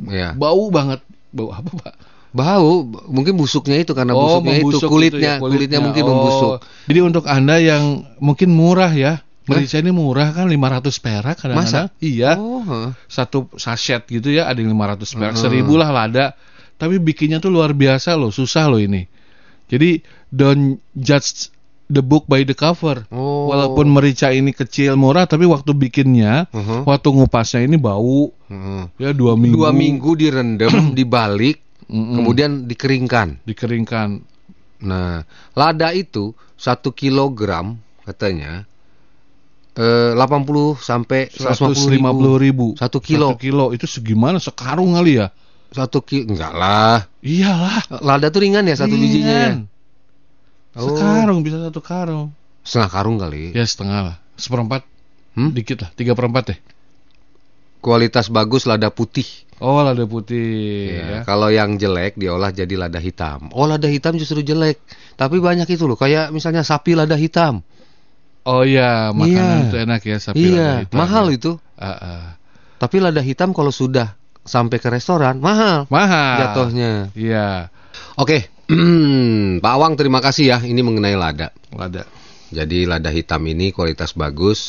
Ya. 0.07 0.31
Bau 0.39 0.71
banget. 0.71 1.03
Bau 1.35 1.51
apa, 1.51 1.67
Pak? 1.67 1.95
Bau, 2.29 2.85
mungkin 3.09 3.35
busuknya 3.41 3.81
itu 3.81 3.97
karena 3.97 4.13
Oh, 4.13 4.39
busuknya 4.41 4.61
itu 4.61 4.69
membusuk 4.69 4.89
kulitnya, 4.93 5.41
gitu 5.41 5.41
ya, 5.41 5.49
kulitnya, 5.49 5.79
mungkin 5.81 6.03
Oh. 6.05 6.09
membusuk. 6.13 6.55
Jadi 6.87 7.01
untuk 7.01 7.25
Anda 7.25 7.57
yang 7.57 7.85
mungkin 8.21 8.53
murah 8.53 8.93
ya. 8.93 9.25
Merica 9.49 9.81
ini 9.81 9.89
murah 9.89 10.37
kan 10.37 10.45
500 10.45 11.01
perak 11.01 11.41
kadang-kadang. 11.41 11.89
Masa? 11.89 12.05
Iya. 12.05 12.37
Oh, 12.37 12.61
heeh. 12.61 12.93
Satu 13.09 13.49
sachet 13.57 14.05
gitu 14.05 14.29
ya 14.29 14.45
ada 14.45 14.61
yang 14.61 14.77
500 14.77 15.17
perak. 15.17 15.33
Heeh. 15.33 15.41
Seribu 15.41 15.81
lah 15.81 15.89
lada. 15.89 16.37
Tapi 16.77 17.01
bikinnya 17.01 17.41
tuh 17.41 17.49
luar 17.49 17.73
biasa 17.73 18.13
loh. 18.13 18.29
Susah 18.29 18.69
loh 18.69 18.77
ini. 18.77 19.09
Jadi 19.73 20.05
don't 20.29 20.77
judge 20.93 21.49
the 21.89 22.05
book 22.05 22.29
by 22.29 22.45
the 22.45 22.53
cover. 22.53 23.09
Oh. 23.09 23.49
Walaupun 23.49 23.89
merica 23.89 24.29
ini 24.29 24.53
kecil 24.53 25.01
murah 25.01 25.25
tapi 25.25 25.49
waktu 25.49 25.73
bikinnya, 25.73 26.45
Mhm. 26.53 26.85
waktu 26.85 27.09
ngupasnya 27.09 27.65
ini 27.65 27.81
bau 27.81 28.29
Heeh. 28.53 28.83
ya 29.01 29.17
dua 29.17 29.33
minggu. 29.33 29.65
Dua 29.65 29.73
minggu 29.73 30.11
direndam, 30.13 30.69
dibalik, 30.99 31.65
Mm-mm. 31.89 32.17
kemudian 32.21 32.69
dikeringkan. 32.69 33.43
dikeringkan. 33.49 34.21
Nah, 34.85 35.27
lada 35.59 35.89
itu 35.91 36.37
satu 36.55 36.95
kilogram 36.95 37.81
katanya 38.07 38.69
eh, 39.75 40.13
80 40.15 40.79
sampai 40.79 41.33
150 41.33 41.99
150 41.99 42.45
ribu. 42.45 42.67
Satu 42.79 42.99
kilo. 43.03 43.35
Satu 43.35 43.41
kilo 43.41 43.67
itu 43.75 43.87
segimana 43.89 44.39
sekarung 44.39 44.95
kali 44.95 45.19
ya? 45.19 45.33
Satu 45.73 46.01
kilo 46.05 46.33
enggak 46.33 46.53
lah. 46.55 47.09
Iyalah. 47.21 48.01
Lada 48.01 48.29
tuh 48.31 48.41
ringan 48.45 48.65
ya 48.69 48.77
satu 48.77 48.95
bijinya 48.95 49.35
ya. 49.35 49.49
Ringan. 49.53 49.79
Oh. 50.79 50.95
Sekarung 50.95 51.41
bisa 51.43 51.59
satu 51.59 51.81
karung. 51.83 52.31
Setengah 52.63 52.91
karung 52.93 53.17
kali. 53.17 53.57
Ya 53.57 53.65
setengah 53.65 53.99
lah. 54.13 54.17
Seperempat. 54.39 54.85
Hmm? 55.35 55.51
Dikit 55.55 55.83
lah. 55.83 55.91
Tiga 55.97 56.13
perempat 56.15 56.55
deh. 56.55 56.59
Kualitas 57.79 58.27
bagus 58.29 58.67
lada 58.67 58.91
putih. 58.91 59.27
Oh 59.59 59.83
lada 59.83 60.03
putih. 60.03 60.95
Ya, 60.95 61.03
Ya. 61.03 61.21
Kalau 61.23 61.51
yang 61.51 61.75
jelek 61.75 62.15
diolah 62.15 62.51
jadi 62.51 62.71
lada 62.75 62.99
hitam. 62.99 63.51
Oh, 63.51 63.67
lada 63.67 63.87
hitam 63.87 64.15
justru 64.15 64.39
jelek. 64.41 64.79
Tapi 65.15 65.39
banyak 65.39 65.67
itu 65.67 65.83
loh, 65.83 65.95
kayak 65.95 66.31
misalnya 66.31 66.63
sapi 66.63 66.95
lada 66.95 67.15
hitam. 67.15 67.63
Oh 68.43 68.63
iya, 68.63 69.11
makanan 69.11 69.35
Iya. 69.35 69.67
itu 69.67 69.77
enak 69.77 70.01
ya 70.01 70.17
sapi 70.17 70.39
iya, 70.41 70.55
lada 70.55 70.83
hitam. 70.87 70.97
mahal 70.97 71.25
ya. 71.29 71.35
itu. 71.35 71.53
Ah, 71.75 71.91
ah. 71.91 72.23
Tapi 72.79 72.97
lada 72.99 73.19
hitam 73.19 73.51
kalau 73.51 73.75
sudah 73.75 74.15
sampai 74.41 74.79
ke 74.79 74.89
restoran 74.89 75.43
mahal 75.43 75.91
Mahal. 75.91 76.39
jatuhnya. 76.41 77.11
Iya. 77.13 77.69
Oke, 78.15 78.47
Pak 79.63 79.73
Awang 79.75 79.99
terima 79.99 80.23
kasih 80.23 80.45
ya. 80.49 80.59
Ini 80.63 80.81
mengenai 80.81 81.19
lada. 81.19 81.51
Lada. 81.71 82.07
Jadi 82.49 82.87
lada 82.87 83.11
hitam 83.11 83.43
ini 83.45 83.71
kualitas 83.71 84.15
bagus, 84.15 84.61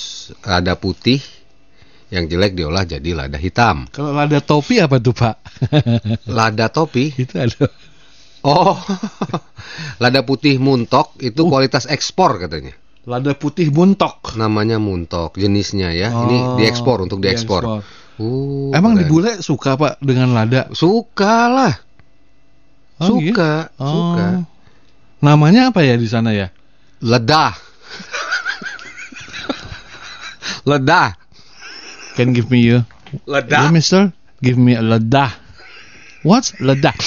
lada 0.41 0.75
putih 0.75 1.21
yang 2.09 2.25
jelek 2.25 2.57
diolah 2.57 2.83
jadi 2.83 3.13
lada 3.13 3.37
hitam. 3.37 3.85
Kalau 3.93 4.09
lada 4.11 4.41
topi 4.41 4.81
apa 4.81 4.97
tuh 4.97 5.13
Pak? 5.13 5.35
Lada 6.37 6.65
topi, 6.67 7.13
itu 7.13 7.37
ada. 7.37 7.69
oh, 8.41 8.77
lada 10.01 10.21
putih 10.25 10.57
muntok 10.57 11.13
itu 11.21 11.45
kualitas 11.45 11.85
ekspor 11.85 12.41
katanya. 12.41 12.73
Lada 13.05 13.33
putih 13.33 13.69
muntok. 13.69 14.33
Namanya 14.35 14.77
muntok 14.77 15.37
jenisnya 15.37 15.93
ya. 15.93 16.09
Ini 16.09 16.37
Oh, 16.37 16.57
diekspor 16.57 17.05
untuk 17.05 17.21
diekspor. 17.21 17.61
diekspor. 17.61 17.81
Uh, 18.19 18.75
Emang 18.75 18.97
di 18.97 19.05
keren. 19.05 19.11
bule 19.13 19.31
suka 19.39 19.77
Pak 19.77 20.01
dengan 20.03 20.33
lada? 20.33 20.67
Suka 20.73 21.47
lah. 21.47 21.73
Oh, 22.99 23.15
iya? 23.15 23.31
suka, 23.31 23.51
Oh. 23.79 23.87
suka. 23.87 24.27
Namanya 25.21 25.71
apa 25.71 25.85
ya 25.85 25.95
di 25.95 26.03
sana 26.03 26.33
ya? 26.33 26.49
Ledah. 26.99 27.55
Ledah. 30.69 31.15
Can 32.19 32.35
give 32.35 32.51
me 32.51 32.59
you. 32.59 32.83
Yeah, 33.23 33.71
mister. 33.71 34.11
Give 34.43 34.59
me 34.59 34.75
a 34.75 34.83
lada. 34.83 35.31
What's 36.27 36.51
lada? 36.59 36.91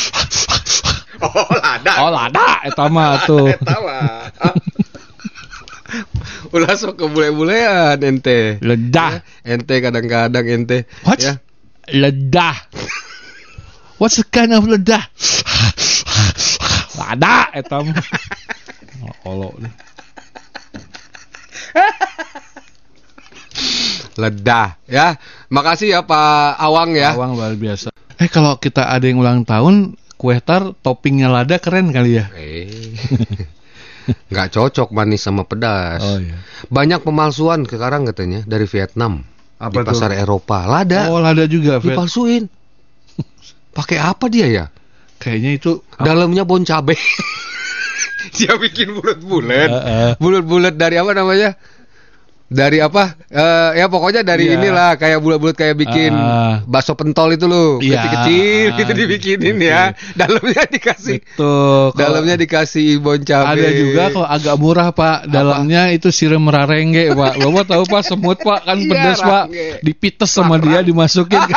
Oh, 1.23 1.47
lada. 1.55 1.93
oh, 2.03 2.11
lada. 2.11 2.67
Eta 2.67 2.91
mah 2.91 3.21
tuh. 3.29 3.55
Tawa. 3.63 4.27
Ulah 6.57 6.75
sok 6.75 6.99
ke 6.99 7.07
bule-bulean 7.07 8.01
ente. 8.03 8.59
Lada. 8.59 9.23
Ente 9.47 9.79
kadang-kadang 9.79 10.49
ente. 10.49 10.89
What? 11.07 11.23
Ya. 11.23 11.39
Lada. 11.95 12.57
What's 14.03 14.19
the 14.19 14.27
kind 14.27 14.57
of 14.57 14.67
lada? 14.67 15.13
lada 16.99 17.53
eta 17.55 17.85
mah. 17.85 18.03
Oh, 19.23 19.31
olo 19.31 19.49
deh. 19.61 19.73
Ledah 24.17 24.77
ya. 24.89 25.17
Makasih 25.49 25.89
ya 25.93 26.01
Pak 26.05 26.59
Awang 26.61 26.97
ya. 26.97 27.17
Awang 27.17 27.37
luar 27.37 27.55
biasa. 27.57 27.93
Eh 28.21 28.29
kalau 28.29 28.57
kita 28.61 28.93
ada 28.93 29.03
yang 29.03 29.21
ulang 29.21 29.43
tahun, 29.43 29.97
kue 30.21 30.39
tar 30.45 30.77
toppingnya 30.85 31.33
lada 31.33 31.57
keren 31.59 31.91
kali 31.91 32.21
ya. 32.21 32.27
Eh. 32.37 32.69
nggak 34.33 34.49
cocok 34.55 34.91
manis 34.91 35.23
sama 35.23 35.47
pedas. 35.47 36.03
Oh 36.03 36.19
iya. 36.19 36.39
Banyak 36.69 37.07
pemalsuan 37.07 37.63
sekarang 37.67 38.03
katanya 38.11 38.43
dari 38.43 38.67
Vietnam 38.67 39.23
Apa 39.63 39.83
di 39.83 39.87
pasar 39.87 40.11
Eropa. 40.15 40.67
Lada 40.67 41.07
Oh, 41.07 41.23
lada 41.23 41.47
juga, 41.47 41.79
dipalsuin. 41.79 42.51
Pakai 43.79 44.03
apa 44.03 44.27
dia 44.27 44.47
ya? 44.51 44.65
Kayaknya 45.23 45.51
itu 45.55 45.71
Dalamnya 46.03 46.43
bon 46.43 46.67
cabe. 46.67 46.99
dia 48.37 48.59
bikin 48.59 48.99
bulat-bulat. 48.99 49.71
Heeh. 49.71 50.11
Bulat-bulat 50.19 50.75
dari 50.75 50.99
apa 50.99 51.15
namanya? 51.15 51.55
Dari 52.53 52.79
apa? 52.79 53.17
Eh 53.27 53.71
ya 53.77 53.89
pokoknya 53.89 54.21
dari 54.21 54.47
Iya. 54.47 54.55
inilah 54.57 54.91
kayak 54.95 55.19
bulat-bulat 55.19 55.53
kayak 55.53 55.75
bikin 55.75 56.13
Ah. 56.13 56.61
bakso 56.63 56.93
pentol 56.93 57.33
itu 57.33 57.45
loh, 57.45 57.81
Iya. 57.81 57.97
kecil-kecil 57.99 58.67
gitu 58.79 58.93
dibikinin 58.93 59.57
oke. 59.57 59.67
ya. 59.67 59.83
Dalamnya 60.13 60.63
dikasih 60.67 61.17
Betul. 61.19 61.85
Dalamnya 61.95 62.37
dikasih 62.37 62.89
bon 62.99 63.21
cabe. 63.21 63.57
ada 63.57 63.69
juga 63.71 64.03
kalau 64.11 64.29
agak 64.29 64.55
murah 64.57 64.89
pak, 64.91 65.27
dalamnya 65.27 65.89
itu 65.91 66.09
siram 66.09 66.45
rarengge 66.45 67.09
pak. 67.11 67.33
Bapak 67.35 67.65
tahu 67.67 67.83
pak 67.87 68.03
semut 68.03 68.39
pak 68.39 68.61
kan 68.63 68.77
Iya, 68.77 68.87
pedas 68.87 69.19
pak, 69.19 69.45
dipites 69.81 70.29
sama 70.29 70.57
dia 70.57 70.81
dimasukin. 70.81 71.41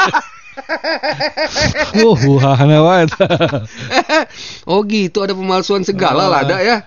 uh, 2.06 2.20
wahana 2.36 2.78
banget. 2.82 3.10
oh 4.70 4.82
gitu 4.88 5.24
ada 5.24 5.34
pemalsuan 5.36 5.84
segala 5.84 6.28
lah 6.32 6.40
ada 6.44 6.58
ya. 6.64 6.78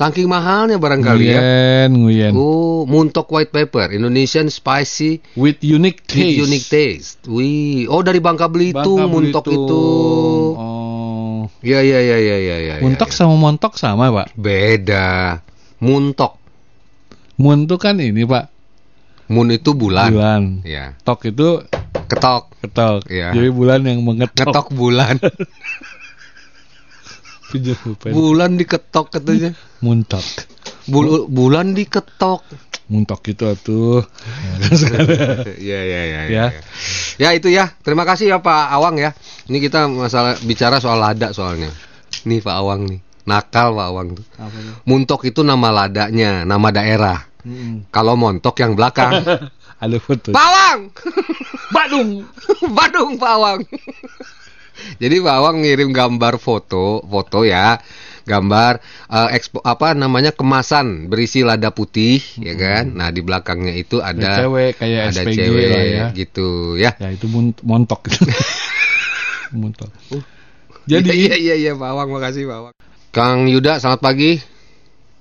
Saking 0.00 0.32
mahalnya 0.32 0.80
barangkali 0.80 1.28
ya. 1.28 1.36
Nguyen, 1.36 1.90
nguyen. 1.92 2.32
Oh, 2.32 2.88
muntok 2.88 3.28
white 3.36 3.52
pepper, 3.52 3.92
Indonesian 3.92 4.48
spicy 4.48 5.20
With 5.36 5.60
unique 5.60 6.00
with 6.08 6.16
taste. 6.16 6.40
unique 6.40 6.66
taste. 6.72 7.18
Wih, 7.28 7.84
oh 7.84 8.00
dari 8.00 8.16
Bangka 8.16 8.48
Belitung 8.48 8.96
Bangka 8.96 9.12
muntok 9.12 9.44
Belitung. 9.44 9.68
itu. 9.68 9.84
Oh. 10.56 11.40
Ya 11.60 11.84
ya 11.84 12.00
ya 12.00 12.16
ya 12.16 12.36
ya 12.40 12.56
ya. 12.64 12.74
Muntok 12.80 13.12
ya, 13.12 13.14
ya. 13.14 13.18
sama 13.20 13.36
montok 13.36 13.76
sama 13.76 14.08
pak. 14.08 14.32
beda. 14.40 15.44
Muntok. 15.84 16.40
Mun 17.36 17.68
itu 17.68 17.76
kan 17.76 17.96
ini 18.00 18.24
pak, 18.24 18.48
Mun 19.28 19.52
itu 19.52 19.72
bulan. 19.76 20.12
bulan. 20.12 20.42
Ya. 20.64 20.96
Tok 21.04 21.28
itu 21.28 21.60
Ketok. 22.10 22.42
ketok. 22.66 23.00
Iya. 23.06 23.30
Jadi 23.30 23.48
bulan 23.54 23.80
yang 23.86 24.02
mengetok. 24.02 24.50
Ngetok 24.50 24.66
bulan. 24.74 25.14
Bulan 28.14 28.54
diketok 28.54 29.10
katanya. 29.10 29.50
Muntok. 29.82 30.22
Bul- 30.86 31.26
bulan 31.26 31.74
diketok. 31.74 32.46
Muntok 32.86 33.22
itu 33.26 33.46
tuh. 33.58 34.06
ya, 35.58 35.80
ya, 35.82 36.02
ya, 36.06 36.22
Ya. 36.30 36.44
ya. 36.46 36.46
Ya 37.18 37.28
itu 37.34 37.50
ya. 37.50 37.74
Terima 37.82 38.06
kasih 38.06 38.30
ya 38.30 38.38
Pak 38.38 38.70
Awang 38.70 39.02
ya. 39.02 39.10
Ini 39.50 39.58
kita 39.58 39.90
masalah 39.90 40.38
bicara 40.46 40.78
soal 40.78 41.02
lada 41.02 41.34
soalnya. 41.34 41.74
Nih 42.22 42.38
Pak 42.38 42.54
Awang 42.54 42.86
nih. 42.86 43.00
Nakal 43.26 43.74
Pak 43.74 43.86
Awang 43.90 44.08
tuh. 44.14 44.26
Muntok 44.86 45.26
itu 45.26 45.42
nama 45.42 45.74
ladanya, 45.74 46.46
nama 46.46 46.70
daerah. 46.70 47.18
Kalau 47.90 48.14
montok 48.14 48.62
yang 48.62 48.78
belakang. 48.78 49.26
Ada 49.80 49.96
foto. 49.96 50.28
Pak 50.36 50.44
Awang. 50.44 50.80
Badung. 51.74 52.10
Badung 52.76 53.12
Pak 53.16 53.32
Awang. 53.32 53.60
Jadi 55.00 55.16
Pak 55.24 55.34
Awang 55.40 55.56
ngirim 55.64 55.90
gambar 55.96 56.36
foto, 56.36 57.00
foto 57.00 57.48
ya. 57.48 57.80
Gambar 58.28 58.78
eh, 59.08 59.28
ekspo, 59.40 59.64
apa 59.64 59.96
namanya 59.96 60.36
kemasan 60.36 61.08
berisi 61.08 61.40
lada 61.40 61.72
putih 61.72 62.20
ya 62.36 62.52
kan. 62.60 62.92
Nah, 62.92 63.08
di 63.08 63.24
belakangnya 63.24 63.72
itu 63.72 64.04
ada 64.04 64.36
Ada 64.36 64.44
cewek 64.44 64.70
kayak 64.76 65.00
ada 65.10 65.20
SPG 65.24 65.38
cewek 65.40 65.64
lah 65.66 65.82
ya. 65.82 66.06
gitu 66.12 66.48
ya. 66.76 66.90
Ya 67.00 67.08
itu 67.16 67.26
montok 67.64 68.04
gitu. 68.12 68.28
montok. 69.64 69.88
Jadi 70.84 71.08
iya 71.16 71.34
iya 71.40 71.54
iya 71.56 71.72
Pak 71.72 71.88
Awang 71.88 72.12
makasih 72.12 72.44
Pak 72.44 72.56
Awang. 72.60 72.74
Kang 73.10 73.48
Yuda 73.48 73.80
selamat 73.80 74.00
pagi. 74.04 74.36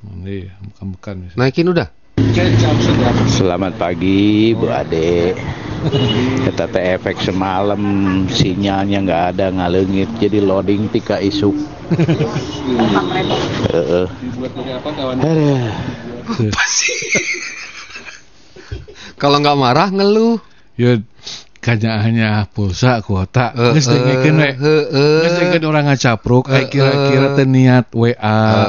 Ini 0.04 0.52
bukan-bukan. 0.76 1.34
Naikin 1.40 1.72
udah. 1.72 1.99
Selamat 3.32 3.80
pagi 3.80 4.52
Bu 4.52 4.68
Ade. 4.68 5.32
Kita 6.44 6.68
teh 6.68 7.00
efek 7.00 7.24
semalam 7.24 7.80
sinyalnya 8.28 9.00
nggak 9.00 9.24
ada 9.36 9.48
ngalengit 9.56 10.12
jadi 10.20 10.44
loading 10.44 10.92
tika 10.92 11.24
isuk. 11.24 11.56
Heeh. 13.72 14.06
Kalau 19.16 19.40
nggak 19.40 19.56
marah 19.56 19.88
ngeluh. 19.88 20.44
Ya 20.76 21.00
kanya 21.70 21.92
hanya 22.02 22.30
pulsa 22.48 23.00
kuota. 23.00 23.54
Eh, 23.54 23.72
Geus 23.74 23.86
dengekeun 23.88 24.36
we. 24.36 24.44
eh, 24.44 24.54
heeh. 24.56 25.20
Geus 25.22 25.34
dengekeun 25.38 25.66
orang 25.66 25.84
ngacapruk 25.86 26.46
Eh, 26.46 26.66
kayak 26.66 26.70
kira-kira 26.70 27.28
teh 27.34 27.46
niat 27.46 27.86
WA, 27.92 28.14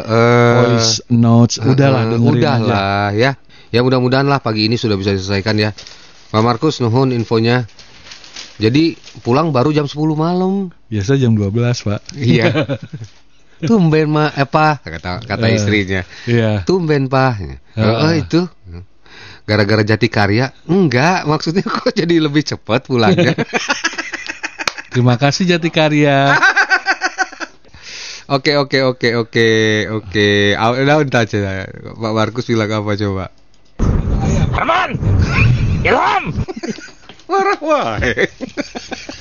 eh. 0.04 0.52
voice 0.60 1.00
notes, 1.08 1.56
udahlah 1.56 2.04
Eh, 2.04 2.08
dengerin 2.12 2.28
aja. 2.28 2.36
udahlah 2.36 3.06
ya. 3.12 3.30
Ya 3.70 3.80
mudah-mudahan 3.80 4.26
lah 4.26 4.38
pagi 4.38 4.66
ini 4.66 4.74
sudah 4.74 4.94
bisa 4.94 5.10
diselesaikan 5.10 5.56
ya. 5.56 5.70
Pak 6.28 6.42
Markus 6.42 6.78
nuhun 6.78 7.10
infonya. 7.10 7.64
Jadi 8.56 8.92
pulang 9.20 9.50
baru 9.50 9.70
jam 9.70 9.86
10 9.86 9.96
malam. 10.12 10.68
Biasa 10.86 11.16
jam 11.16 11.32
12, 11.32 11.80
Pak. 11.80 12.00
Iya. 12.12 12.52
Tumben 13.68 14.08
mah 14.08 14.32
apa 14.32 14.80
kata 14.80 15.20
kata 15.20 15.46
Eh. 15.46 15.54
istrinya. 15.54 16.00
Iya. 16.24 16.64
Tumben 16.64 17.06
Pak. 17.06 17.40
Oh, 17.76 18.12
itu. 18.12 18.44
Gara-gara 19.50 19.82
jati 19.82 20.06
karya? 20.06 20.54
Enggak, 20.70 21.26
maksudnya 21.26 21.66
kok 21.74 21.90
jadi 21.90 22.22
lebih 22.22 22.46
cepat 22.46 22.86
pulangnya. 22.86 23.34
Terima 24.94 25.18
kasih 25.18 25.46
Jati 25.50 25.70
Karya. 25.74 26.34
Oke 28.30 28.54
oke 28.54 28.78
oke 28.86 29.08
oke 29.26 29.48
oke. 29.90 30.30
Ah, 30.54 30.70
Udah 30.70 31.02
udah 31.02 31.26
aja. 31.26 31.66
Pak 31.66 32.12
Markus 32.14 32.46
bilang 32.46 32.70
apa 32.70 32.94
coba? 32.94 33.26
Herman, 34.54 34.94
Ilham, 35.82 36.30
Marah 37.26 37.58
wae. 37.58 38.30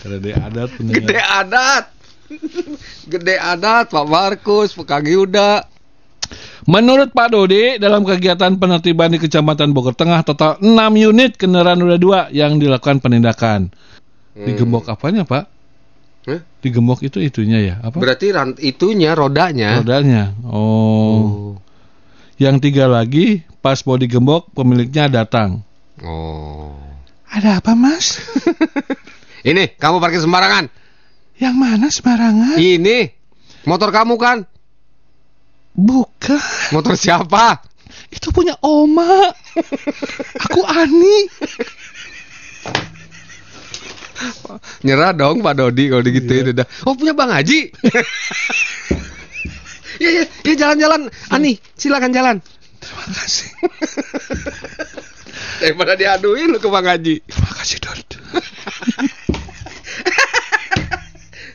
Ada 0.06 0.18
di 0.22 0.30
adat 0.30 0.70
pendengar. 0.78 1.10
Gede 1.10 1.20
adat. 1.26 1.86
Gede 3.10 3.36
adat 3.42 3.90
Pak 3.90 4.06
Markus, 4.06 4.78
Pak 4.78 4.86
Kang 4.86 5.10
Yuda. 5.10 5.66
Menurut 6.70 7.10
Pak 7.18 7.34
Dodi, 7.34 7.82
dalam 7.82 8.06
kegiatan 8.06 8.54
penertiban 8.54 9.10
di 9.10 9.18
Kecamatan 9.18 9.74
Bogor 9.74 9.98
Tengah, 9.98 10.22
total 10.22 10.62
6 10.62 10.70
unit 10.94 11.34
kendaraan 11.34 11.82
roda 11.82 11.98
2 12.30 12.38
yang 12.38 12.62
dilakukan 12.62 13.02
penindakan. 13.02 13.74
Digembok 14.38 14.86
apanya, 14.86 15.26
Pak? 15.26 15.50
Hah? 16.30 16.46
Digembok 16.62 17.02
itu 17.02 17.18
itunya 17.18 17.74
ya? 17.74 17.76
Apa? 17.82 17.98
Berarti 17.98 18.30
rant 18.30 18.62
itunya 18.62 19.18
rodanya. 19.18 19.82
Rodanya. 19.82 20.38
Oh. 20.46 21.58
Yang 22.38 22.70
tiga 22.70 22.86
lagi, 22.86 23.42
pas 23.66 23.82
mau 23.90 23.98
digembok, 23.98 24.54
pemiliknya 24.54 25.10
datang. 25.10 25.66
Oh. 26.06 26.78
Ada 27.34 27.66
apa, 27.66 27.74
Mas? 27.74 28.22
Ini 29.50 29.74
kamu 29.74 29.98
parkir 29.98 30.22
sembarangan. 30.22 30.70
Yang 31.42 31.56
mana 31.58 31.88
sembarangan? 31.90 32.62
Ini 32.62 33.10
motor 33.66 33.90
kamu 33.90 34.22
kan? 34.22 34.46
Bukan. 35.80 36.44
Motor 36.76 37.00
siapa? 37.00 37.64
Itu 38.12 38.36
punya 38.36 38.60
Oma. 38.60 39.32
Aku 40.50 40.62
Ani. 40.68 41.32
Nyerah 44.84 45.16
dong 45.16 45.40
Pak 45.40 45.56
Dodi 45.56 45.88
kalau 45.88 46.04
digituin 46.04 46.52
udah. 46.52 46.68
Oh 46.84 47.00
punya 47.00 47.16
Bang 47.16 47.32
Haji. 47.32 47.60
ya 50.04 50.10
ya 50.12 50.24
ya 50.44 50.54
jalan-jalan. 50.60 51.08
Ani 51.32 51.56
silakan 51.80 52.12
jalan. 52.12 52.44
Terima 52.84 53.04
kasih. 53.16 53.48
Daripada 55.64 55.96
diaduin 55.96 56.52
lu 56.56 56.60
ke 56.60 56.70
Bang 56.72 56.88
Haji. 56.88 57.16
Terima 57.24 57.54
kasih, 57.60 57.78
Dod. 57.84 58.08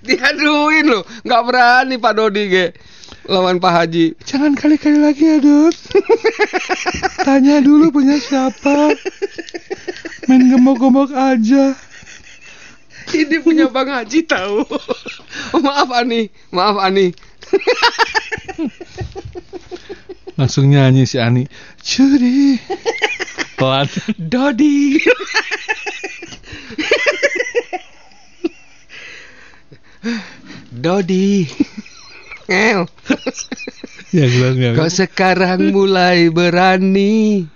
Diaduin 0.08 0.84
lu. 0.88 1.00
Nggak 1.24 1.42
berani 1.48 1.96
Pak 1.96 2.12
Dodi 2.16 2.42
ge. 2.52 2.66
Lawan 3.24 3.56
Pak 3.56 3.72
Haji. 3.72 4.20
Jangan 4.28 4.52
kali-kali 4.52 5.00
lagi 5.00 5.24
ya, 5.24 5.40
Dod. 5.40 5.72
Tanya 7.24 7.64
dulu 7.64 7.88
punya 7.88 8.20
siapa. 8.20 8.92
Main 10.28 10.52
gembok-gembok 10.52 11.08
aja. 11.16 11.72
Ini 13.16 13.40
punya 13.40 13.72
Bang 13.72 13.88
Haji 13.88 14.28
tahu. 14.28 14.68
Oh, 15.56 15.60
maaf 15.64 15.88
Ani, 15.96 16.28
maaf 16.52 16.76
Ani. 16.80 17.12
Langsung 20.40 20.68
nyanyi 20.68 21.08
si 21.08 21.16
Ani. 21.16 21.48
Curi. 21.80 22.60
Pelan. 23.56 23.88
Dodi. 24.20 25.00
Dodi. 30.84 31.48
Ngel. 32.44 32.80
Ya, 34.14 34.26
ya. 34.30 34.70
Kau 34.76 34.86
sekarang 34.86 35.72
mulai 35.72 36.28
berani. 36.28 37.48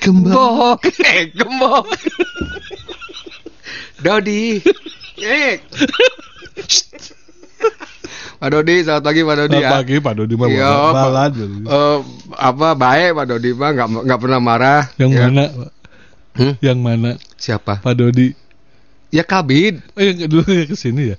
Gembok. 0.00 0.80
Eh, 1.04 1.28
gembok. 1.34 1.84
Dodi. 4.00 4.64
Eh. 5.20 5.60
Pak 8.40 8.48
Dodi, 8.48 8.80
selamat 8.80 9.04
pagi 9.04 9.20
Pak 9.20 9.36
Dodi 9.36 9.52
Selamat 9.52 9.68
ya. 9.68 9.76
pagi 9.76 9.96
Pak 10.00 10.14
Dodi 10.16 10.34
mah 10.34 10.48
Iya, 10.48 10.70
Pak. 10.72 10.92
balad. 10.96 11.32
Eh, 11.36 11.98
apa 12.32 12.68
baik 12.72 13.10
Pak 13.12 13.26
Dodi 13.28 13.50
mah 13.52 13.70
nggak 13.76 13.88
nggak 14.08 14.20
pernah 14.24 14.40
marah. 14.40 14.82
Yang 14.96 15.10
Ya. 15.12 15.20
mana, 15.28 15.44
Pak? 15.52 15.70
Hmm? 16.30 16.54
Yang 16.64 16.78
mana? 16.80 17.10
Siapa? 17.36 17.74
Pak 17.84 17.92
Dodi. 17.92 18.32
Ya 19.12 19.26
Kabid 19.26 19.82
Oh, 19.92 20.00
yang 20.00 20.16
dulu 20.24 20.48
ya 20.48 20.64
ke 20.64 20.72
sini 20.72 21.12
ya? 21.12 21.16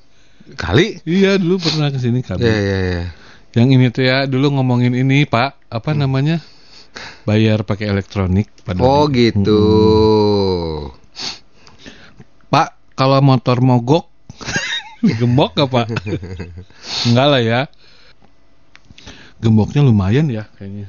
Kali. 0.57 1.01
Iya, 1.05 1.37
dulu 1.41 1.61
pernah 1.61 1.89
ke 1.89 1.97
sini 1.97 2.21
kami. 2.25 2.43
Ya 2.43 2.57
ya 2.57 2.79
ya. 2.79 3.03
Yang 3.51 3.67
ini 3.75 3.85
tuh 3.91 4.03
ya, 4.07 4.17
dulu 4.25 4.55
ngomongin 4.55 4.95
ini, 4.95 5.27
Pak. 5.27 5.71
Apa 5.71 5.91
namanya? 5.91 6.39
Bayar 7.23 7.63
pakai 7.63 7.87
elektronik, 7.87 8.49
Dodi. 8.65 8.81
Oh 8.83 9.07
gitu. 9.11 9.61
Pak, 12.51 12.97
kalau 12.97 13.23
motor 13.23 13.63
mogok 13.63 14.11
digembok 15.07 15.55
gak 15.55 15.69
Pak? 15.71 15.87
Enggak 17.07 17.27
lah 17.31 17.41
ya. 17.41 17.61
Gemboknya 19.41 19.81
lumayan 19.81 20.27
ya 20.29 20.45
kayaknya. 20.59 20.87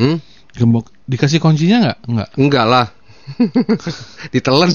Hmm? 0.00 0.16
Gembok 0.56 0.88
dikasih 1.08 1.40
kuncinya 1.42 1.90
nggak? 1.90 1.98
Enggak. 2.08 2.28
Enggak 2.38 2.66
lah. 2.68 2.86
Ditelen. 4.32 4.72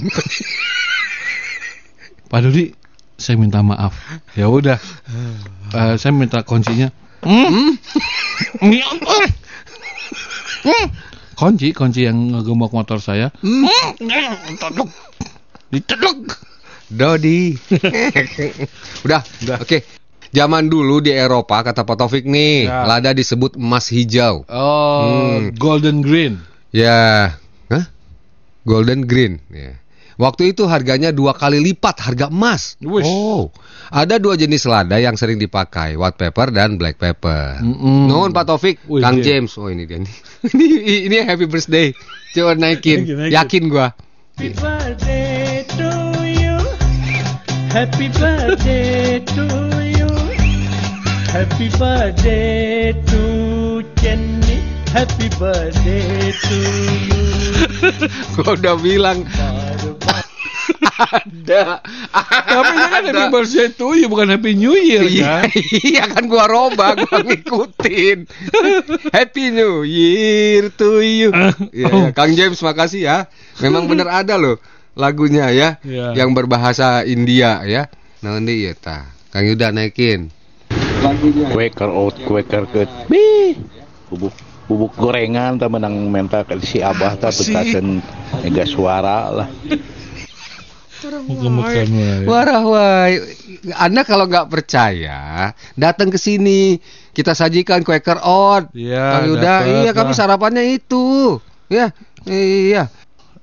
Pak 2.27 2.39
Dodi, 2.43 2.75
saya 3.17 3.35
minta 3.35 3.59
maaf. 3.59 3.97
Ya 4.33 4.45
udah. 4.47 4.77
Eh, 5.73 5.93
saya 5.97 6.13
minta 6.13 6.41
kuncinya. 6.41 6.93
Hmm? 7.21 7.73
Ini 8.61 8.77
apa? 8.79 9.15
Hmm. 10.63 10.85
Kunci, 11.33 11.69
kunci 11.69 12.05
yang 12.05 12.33
ngegembok 12.33 12.73
motor 12.73 12.97
saya. 12.97 13.29
Hmm. 13.41 13.65
Diteduk. 14.47 14.89
Diteduk. 15.69 16.17
Dodi. 16.87 17.51
Udah, 19.03 19.19
udah. 19.43 19.59
Oke. 19.59 19.83
Zaman 20.31 20.67
dulu 20.67 21.03
di 21.03 21.11
Eropa 21.11 21.59
kata 21.59 21.83
Pak 21.83 21.99
Taufik 21.99 22.23
nih, 22.23 22.63
Ya. 22.63 22.87
lada 22.87 23.11
disebut 23.11 23.55
emas 23.55 23.91
hijau. 23.91 24.47
Oh, 24.47 25.03
Hmm. 25.03 25.51
golden 25.59 25.99
green. 25.99 26.39
Ya, 26.71 27.35
Hah? 27.67 27.85
Golden 28.63 29.03
green. 29.03 29.39
Ya. 29.51 29.75
Waktu 30.17 30.57
itu 30.57 30.65
harganya 30.65 31.13
dua 31.13 31.37
kali 31.37 31.61
lipat 31.61 32.01
harga 32.01 32.33
emas. 32.33 32.73
Wish. 32.81 33.05
Oh, 33.05 33.53
ada 33.93 34.17
dua 34.17 34.33
jenis 34.33 34.65
lada 34.65 34.97
yang 34.97 35.13
sering 35.13 35.37
dipakai, 35.37 35.93
white 35.93 36.17
pepper 36.17 36.49
dan 36.49 36.81
black 36.81 36.97
pepper. 36.97 37.61
Mm-mm. 37.61 38.09
Nuhun 38.09 38.33
Pak 38.33 38.49
Taufik, 38.49 38.81
Wih, 38.89 39.05
Kang 39.05 39.21
iya. 39.21 39.37
James. 39.37 39.53
Oh 39.61 39.69
ini 39.69 39.85
dia 39.85 40.01
nih. 40.01 40.13
ini 40.57 40.65
ini 41.05 41.15
happy 41.21 41.45
birthday. 41.45 41.93
Coba 42.33 42.57
naikin. 42.57 43.05
Naikin, 43.05 43.15
naikin. 43.29 43.33
Yakin 43.37 43.63
gua. 43.69 43.87
Happy 44.37 44.49
birthday 44.57 45.61
to 45.77 45.89
you. 46.25 46.57
Happy 47.69 48.07
birthday 48.09 49.21
to 49.21 49.45
you. 49.85 50.09
Happy 51.29 51.69
birthday 51.77 52.89
to 53.05 53.21
Jenny. 54.01 54.65
Happy 54.89 55.29
birthday 55.37 56.33
to 56.33 56.57
you. 57.05 57.21
Gua 58.37 58.57
udah 58.57 58.75
bilang 58.81 59.27
ada. 60.97 61.79
Tapi 62.43 62.71
ini 62.73 62.85
kan 62.85 63.01
happy 63.05 63.25
birthday 63.29 63.67
to 63.69 63.87
you, 63.93 64.07
bukan 64.07 64.27
happy 64.29 64.51
new 64.53 64.73
year 64.73 65.01
Iya, 65.01 65.23
kan? 65.23 65.43
iya 65.83 66.03
kan 66.05 66.23
gua 66.25 66.45
roba, 66.45 66.97
gua 66.97 67.21
ngikutin. 67.27 68.17
Happy 69.09 69.49
New 69.49 69.81
Year 69.81 70.73
to 70.73 70.99
you. 70.99 71.29
Iya, 71.71 71.85
Oh. 71.87 72.09
ya. 72.09 72.11
Kang 72.11 72.33
James 72.33 72.57
makasih 72.57 73.01
ya. 73.03 73.17
Memang 73.59 73.85
bener 73.91 74.07
ada 74.07 74.35
loh 74.35 74.57
lagunya 74.93 75.47
ya, 75.49 75.77
Iya. 75.81 76.17
yang 76.17 76.33
berbahasa 76.33 77.01
India 77.03 77.61
ya. 77.63 77.85
Nah 78.19 78.37
ini 78.37 78.65
ya 78.65 78.73
ta. 78.73 79.13
Kang 79.29 79.45
Yuda 79.45 79.69
naikin. 79.69 80.33
Quaker 81.47 81.87
oat, 81.87 82.17
Quaker 82.19 82.63
ket. 82.67 82.89
Bih. 83.05 83.55
Bubuk 84.09 84.33
bubuk 84.67 84.91
gorengan 84.95 85.55
ta 85.55 85.67
menang 85.67 86.11
menta 86.11 86.43
ke 86.43 86.59
si 86.59 86.81
Abah 86.81 87.15
ta 87.15 87.29
Apa 87.29 87.35
sih? 87.35 87.53
bekasen 87.53 88.03
ega 88.41 88.65
suara 88.65 89.31
lah. 89.31 89.47
Warah 92.25 92.61
wai. 92.63 93.13
Anda 93.73 94.01
kalau 94.03 94.25
nggak 94.25 94.47
percaya, 94.49 95.51
datang 95.73 96.09
ke 96.09 96.17
sini. 96.17 96.77
Kita 97.13 97.33
sajikan 97.33 97.81
Quaker 97.81 98.21
Oat. 98.21 98.69
Iya, 98.77 99.05
Kang 99.09 99.25
Yuda, 99.33 99.53
iya 99.81 99.91
kami 99.91 100.13
lah. 100.13 100.17
sarapannya 100.17 100.63
itu. 100.69 101.37
Ya, 101.65 101.89
iya. 102.29 102.93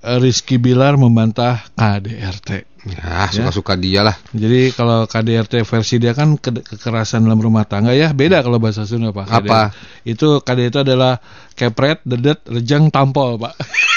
Rizky 0.05 0.61
Bilar 0.61 0.95
membantah 1.01 1.65
KDRT. 1.75 2.71
Ya, 2.85 3.25
suka-suka 3.33 3.81
dia 3.81 4.05
lah. 4.05 4.13
Jadi 4.37 4.69
kalau 4.77 5.09
KDRT 5.09 5.65
versi 5.65 5.97
dia 5.97 6.13
kan 6.13 6.37
ke- 6.37 6.61
kekerasan 6.61 7.25
dalam 7.25 7.41
rumah 7.41 7.65
tangga 7.65 7.97
ya 7.97 8.13
beda 8.13 8.45
kalau 8.45 8.61
bahasa 8.61 8.85
Sunda 8.85 9.09
Pak. 9.09 9.25
Apa? 9.25 9.73
KDRT. 9.73 10.05
Itu 10.05 10.29
KDRT 10.45 10.69
itu 10.69 10.79
adalah 10.85 11.13
kepret, 11.57 12.05
dedet, 12.05 12.45
rejang, 12.45 12.93
tampol 12.93 13.41
Pak. 13.41 13.57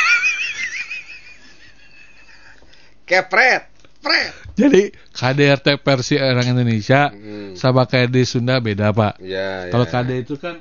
Kepret. 3.08 3.64
Pret. 3.98 4.32
Jadi 4.54 4.82
KDRT 5.12 5.68
versi 5.80 6.16
orang 6.16 6.44
Indonesia 6.48 7.08
Hmm. 7.08 7.56
sama 7.56 7.86
kayak 7.86 8.10
di 8.10 8.22
Sunda 8.24 8.60
beda 8.60 8.92
Pak. 8.92 9.18
Ya, 9.20 9.72
Kalau 9.72 9.86
KD 9.86 10.10
itu 10.22 10.36
kan 10.36 10.60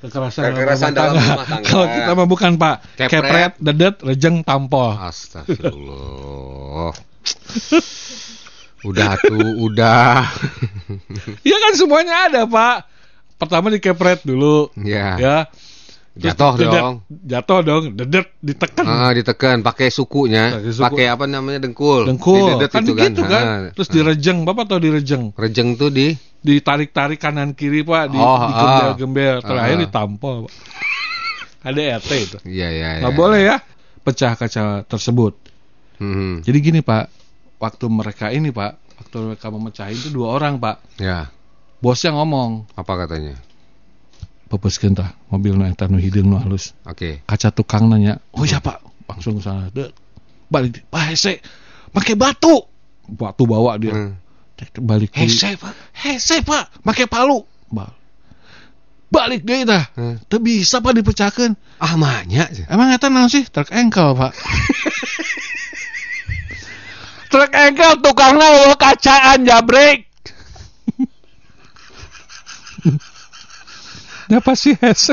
kekerasan, 0.00 0.42
Kekerasan 0.50 0.90
dalam 0.90 1.14
rumah 1.14 1.46
tangga. 1.46 1.62
Kalau 1.62 1.86
kita 1.86 2.10
mah 2.12 2.26
bukan 2.26 2.52
Pak. 2.56 2.76
Kepret. 2.96 3.10
Kepret, 3.12 3.52
dedet, 3.58 3.96
rejeng, 4.00 4.42
tampol. 4.42 4.96
Astagfirullah. 4.96 6.90
udah 8.82 9.10
tuh, 9.20 9.50
udah. 9.62 10.26
Iya 11.42 11.56
kan 11.60 11.72
semuanya 11.74 12.26
ada 12.26 12.42
Pak. 12.44 12.76
Pertama 13.38 13.70
dikepret 13.70 14.22
dulu. 14.22 14.70
ya. 14.78 15.18
Ya. 15.18 15.36
Jatuh 16.12 16.60
dedet, 16.60 16.76
dong. 16.76 16.94
Jatuh 17.08 17.58
dong, 17.64 17.84
dedet 17.96 18.26
ditekan. 18.38 18.84
Ah, 18.84 19.10
ditekan 19.10 19.64
pakai 19.64 19.88
sukunya, 19.88 20.52
Pakai 20.60 20.70
suku. 20.70 20.84
pakai 20.84 21.06
apa 21.08 21.24
namanya 21.24 21.64
dengkul. 21.64 22.04
Dengkul. 22.04 22.60
Didedet 22.60 22.68
Kan 22.68 22.84
itu 22.84 22.92
begitu 22.92 23.22
kan. 23.24 23.44
Ah. 23.44 23.58
Terus 23.72 23.88
direjeng, 23.88 24.44
Bapak 24.44 24.68
tahu 24.68 24.78
direjeng. 24.82 25.32
Rejeng 25.32 25.74
tuh 25.74 25.88
di 25.88 26.12
Ditarik-tarik 26.42 27.16
kanan 27.16 27.54
kiri 27.54 27.80
Pak, 27.80 28.10
di, 28.10 28.18
Oh, 28.18 28.34
digembel-gembel, 28.34 29.40
terakhir 29.40 29.76
Ah. 29.78 29.80
ditampol. 29.80 30.36
Pak. 30.44 30.52
KDRT 31.62 32.10
itu. 32.18 32.36
Iya, 32.42 32.68
iya, 32.68 32.88
iya. 32.98 33.00
Nggak 33.00 33.14
boleh 33.14 33.40
ya 33.40 33.56
pecah 34.02 34.34
kaca 34.34 34.62
tersebut. 34.82 35.38
Hmm, 35.96 36.42
Jadi 36.42 36.58
gini 36.58 36.80
Pak, 36.82 37.06
waktu 37.56 37.86
mereka 37.86 38.28
ini 38.28 38.50
Pak, 38.50 38.72
waktu 38.98 39.16
mereka 39.22 39.46
memecahin 39.48 39.94
itu 39.94 40.10
dua 40.10 40.34
orang 40.34 40.58
Pak. 40.58 40.98
ya. 40.98 41.30
Bosnya 41.78 42.14
ngomong, 42.14 42.70
Apa 42.74 43.06
katanya? 43.06 43.38
Pepeskeun 44.52 44.92
tah 44.92 45.16
mobil 45.32 45.56
nu 45.56 45.64
eta 45.64 45.88
nu 45.88 45.96
hideung 45.96 46.28
nu 46.28 46.36
halus. 46.36 46.76
Oke. 46.84 47.24
Kaca 47.24 47.48
tukang 47.48 47.88
nanya, 47.88 48.20
"Oh 48.36 48.44
iya 48.44 48.60
Pak?" 48.60 48.84
Langsung 49.08 49.40
sana, 49.40 49.72
"Dek, 49.72 49.96
balik 50.52 50.84
Pak 50.92 51.02
hese, 51.08 51.40
pakai 51.90 52.12
batu." 52.12 52.68
Batu 53.08 53.48
bawa 53.48 53.80
dia. 53.80 53.96
Hmm. 53.96 54.14
Balik 54.78 55.10
Hese, 55.18 55.58
Pak. 55.58 55.74
Hese 55.90 56.38
Pak, 56.46 56.86
pakai 56.86 57.10
palu. 57.10 57.42
Ba- 57.66 57.90
Balik 59.10 59.42
deh 59.42 59.66
dah. 59.66 59.90
Hmm. 59.98 60.22
Teu 60.30 60.38
bisa 60.38 60.78
Pak 60.78 60.94
dipecahkeun. 60.96 61.58
Ah, 61.82 61.98
mahnya. 61.98 62.46
Emang 62.70 62.94
eta 62.94 63.10
naon 63.10 63.26
sih? 63.26 63.42
Truk 63.44 63.74
engkel, 63.74 64.14
Pak. 64.14 64.32
Truk 67.32 67.52
engkel 67.52 67.92
tukangnya 68.00 68.48
bawa 68.48 68.74
kacaan 68.76 69.44
jabrek. 69.44 70.08
Apa 74.32 74.52
sih 74.56 74.74
hese? 74.80 75.12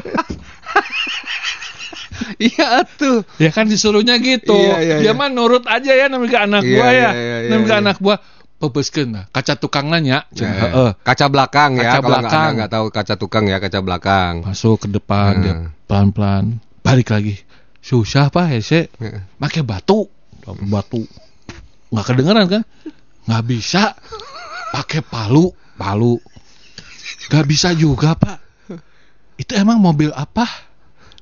Iya 2.40 2.84
tuh. 3.00 3.24
Ya 3.40 3.52
kan 3.52 3.68
disuruhnya 3.68 4.20
gitu. 4.20 4.56
Iya, 4.56 4.78
iya, 4.80 4.96
Dia 5.04 5.12
iya. 5.12 5.18
mah 5.18 5.28
nurut 5.32 5.64
aja 5.68 5.92
ya 5.96 6.08
namanya 6.12 6.48
anak 6.48 6.62
Iya, 6.64 6.76
buah 6.76 6.92
ya. 6.92 7.00
iya, 7.00 7.10
iya, 7.12 7.38
iya, 7.44 7.50
namanya 7.52 7.76
iya. 7.76 7.84
anak 7.84 7.98
buah. 8.00 8.20
Pepeskeun 8.60 9.08
nah. 9.16 9.26
Kaca 9.32 9.56
tukang 9.56 9.88
nanya. 9.88 10.28
Ya, 10.36 10.52
heeh. 10.52 10.92
Kaca 11.00 11.26
belakang 11.32 11.80
ya, 11.80 11.96
Kaca 11.96 12.00
kalau 12.04 12.10
belakang. 12.12 12.52
Nggak 12.60 12.72
tahu 12.76 12.86
kaca 12.92 13.14
tukang 13.16 13.46
ya, 13.48 13.58
kaca 13.64 13.80
belakang. 13.80 14.34
Masuk 14.44 14.84
ke 14.84 14.88
depan 14.92 15.32
Hmm. 15.40 15.44
dia 15.44 15.56
pelan-pelan 15.88 16.60
balik 16.84 17.08
lagi. 17.16 17.40
Susah 17.80 18.28
Pak 18.28 18.52
hese. 18.52 18.92
Pakai 19.40 19.64
batu 19.64 20.12
batu 20.66 21.06
nggak 21.90 22.06
kedengeran 22.06 22.46
kan 22.50 22.64
nggak 23.26 23.44
bisa 23.46 23.94
pakai 24.74 25.02
palu 25.06 25.50
palu 25.78 26.18
nggak 27.30 27.46
bisa 27.46 27.74
juga 27.78 28.18
pak 28.18 28.49
itu 29.40 29.56
emang 29.56 29.80
mobil 29.80 30.12
apa? 30.12 30.44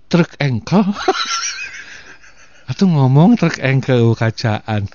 Truk 0.09 0.33
engkel? 0.41 0.81
Atau 2.71 2.89
ngomong 2.89 3.37
truk 3.37 3.61
engkel 3.61 4.17
kacaan? 4.17 4.89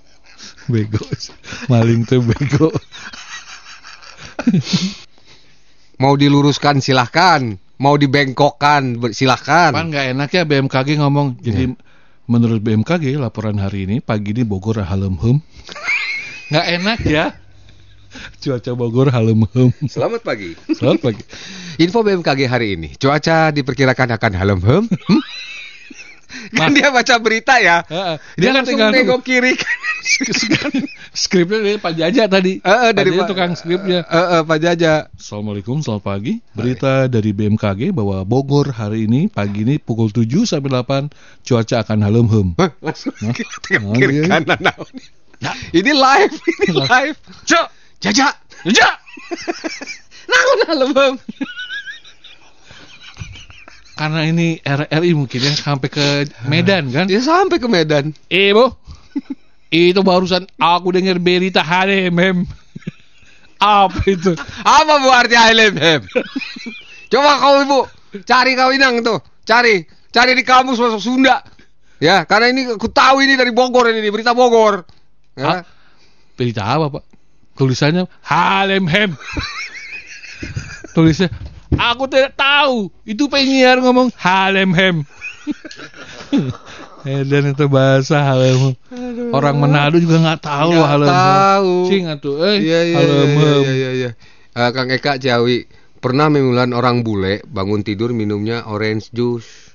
Bego 0.70 1.02
maling 1.66 2.06
tuh 2.06 2.22
bego. 2.22 2.70
Mau 6.02 6.14
diluruskan 6.18 6.82
silahkan, 6.82 7.58
mau 7.78 7.94
dibengkokkan 7.94 8.98
silahkan. 9.14 9.70
kan 9.70 9.86
nggak 9.90 10.06
enak 10.14 10.30
ya 10.34 10.42
BMKG 10.42 10.98
ngomong. 10.98 11.38
Jadi 11.38 11.78
menurut 12.26 12.58
BMKG 12.58 13.18
laporan 13.22 13.62
hari 13.62 13.86
ini 13.86 14.02
pagi 14.02 14.34
di 14.34 14.42
Bogor 14.42 14.82
halem 14.82 15.14
hum. 15.18 15.38
Nggak 16.50 16.66
enak 16.78 16.98
ya 17.06 17.41
Cuaca 18.42 18.72
Bogor 18.72 19.08
halem 19.08 19.44
hem. 19.52 19.68
Selamat 19.86 20.20
pagi. 20.22 20.52
Selamat 20.68 21.00
pagi. 21.02 21.22
Info 21.78 22.00
BMKG 22.00 22.40
hari 22.44 22.76
ini. 22.76 22.88
Cuaca 22.94 23.50
diperkirakan 23.50 24.08
akan 24.14 24.32
halem 24.34 24.60
hem. 24.60 24.84
Hmm? 24.88 25.22
Kan 26.56 26.72
dia 26.72 26.88
baca 26.88 27.14
berita 27.20 27.60
ya. 27.60 27.84
Heeh. 27.84 28.16
Dia, 28.40 28.50
kan 28.50 28.64
langsung 28.64 28.80
tinggal 28.80 28.88
nengok 28.88 29.20
kiri. 29.20 29.52
skripnya 31.12 31.60
dari 31.60 31.76
Pak 31.76 31.92
Jaja 31.92 32.24
tadi. 32.24 32.56
Heeh, 32.56 32.90
dari 32.96 33.12
Tadi 33.12 33.20
Pak- 33.20 33.28
tukang 33.28 33.52
skripnya. 33.52 34.00
Eh, 34.00 34.26
eh, 34.40 34.42
Pak 34.42 34.58
Jaja. 34.58 35.12
Assalamualaikum, 35.12 35.84
selamat 35.84 36.02
pagi. 36.02 36.40
Berita 36.56 37.04
dari 37.04 37.36
BMKG 37.36 37.92
bahwa 37.92 38.24
Bogor 38.24 38.72
hari 38.72 39.04
ini 39.04 39.28
pagi 39.28 39.60
ini 39.60 39.76
pukul 39.76 40.08
7 40.08 40.48
sampai 40.48 40.72
8 40.72 41.12
cuaca 41.44 41.76
akan 41.84 41.98
halem 42.00 42.26
hem. 42.26 42.48
Hah, 42.56 42.70
langsung 42.80 43.12
Oh, 43.84 43.92
kiri 43.92 44.24
iya. 44.24 44.40
kanan. 44.40 44.72
naon. 44.72 44.88
Ini 45.68 45.92
live, 45.92 46.32
ini 46.32 46.68
live. 46.80 47.16
Cok, 47.44 47.66
Jaja. 48.02 48.34
Jaja. 48.66 48.88
Naon 50.30 50.58
halem 50.66 50.92
hem. 50.92 51.14
Karena 53.94 54.20
ini 54.26 54.58
RRI 54.58 55.10
mungkin 55.14 55.38
ya 55.38 55.52
sampai 55.54 55.86
ke 55.86 56.06
Medan 56.50 56.90
kan? 56.90 57.06
Dia 57.06 57.22
sampai 57.22 57.62
ke 57.62 57.68
Medan. 57.70 58.10
Eh, 58.26 58.50
Bu. 58.50 58.74
Itu 59.72 60.04
barusan 60.04 60.44
aku 60.58 60.92
dengar 60.92 61.22
berita 61.22 61.62
halem 61.62 62.12
hem. 62.18 62.38
Apa 63.62 64.02
itu? 64.10 64.34
Apa 64.66 64.98
bu 64.98 65.08
arti 65.14 65.38
halem 65.38 65.78
hem? 65.78 66.02
Coba 67.06 67.38
kau 67.38 67.62
ibu 67.62 67.78
cari 68.26 68.58
kau 68.58 68.74
inang 68.74 69.00
tuh, 69.06 69.22
cari, 69.46 69.86
cari 70.10 70.34
di 70.34 70.42
kamus 70.42 70.76
bahasa 70.82 70.98
Sunda. 70.98 71.40
Ya, 72.02 72.26
karena 72.26 72.50
ini 72.50 72.66
aku 72.74 72.90
tahu 72.90 73.22
ini 73.22 73.38
dari 73.38 73.54
Bogor 73.54 73.86
ini 73.94 74.10
berita 74.10 74.34
Bogor. 74.34 74.82
Ya. 75.38 75.46
Ah. 75.46 75.62
Berita 76.34 76.66
apa, 76.66 76.98
Pak? 76.98 77.11
Tulisannya 77.56 78.08
halem 78.24 78.84
hem. 78.88 79.10
Tulisnya 80.96 81.28
Aku 81.72 82.04
tidak 82.04 82.36
tahu. 82.36 82.92
Itu 83.08 83.32
penyiar 83.32 83.80
ngomong 83.80 84.12
halem 84.20 84.70
hem. 84.76 84.96
Medan 87.02 87.56
itu 87.56 87.66
bahasa 87.66 88.20
halem 88.22 88.72
hem. 88.72 88.74
Orang 89.32 89.56
Manado 89.58 89.96
juga 89.96 90.20
nggak 90.20 90.42
tahu 90.44 90.70
Nggak 90.76 90.90
halem 90.92 91.08
tahu. 91.08 91.74
Cing 91.88 92.04
atuh, 92.12 92.36
eh 92.44 92.56
Iya 92.60 92.80
iya 92.84 92.96
halem 93.00 93.28
iya 93.32 93.32
hem. 93.32 93.62
iya 93.62 93.72
iya. 93.72 93.90
iya. 93.96 94.10
Eh, 94.52 94.70
Kang 94.76 94.92
Eka 94.92 95.16
Ciawi 95.16 95.64
pernah 95.96 96.28
memiluan 96.28 96.76
orang 96.76 97.00
bule 97.00 97.40
bangun 97.48 97.80
tidur 97.80 98.12
minumnya 98.12 98.68
orange 98.68 99.08
juice. 99.10 99.72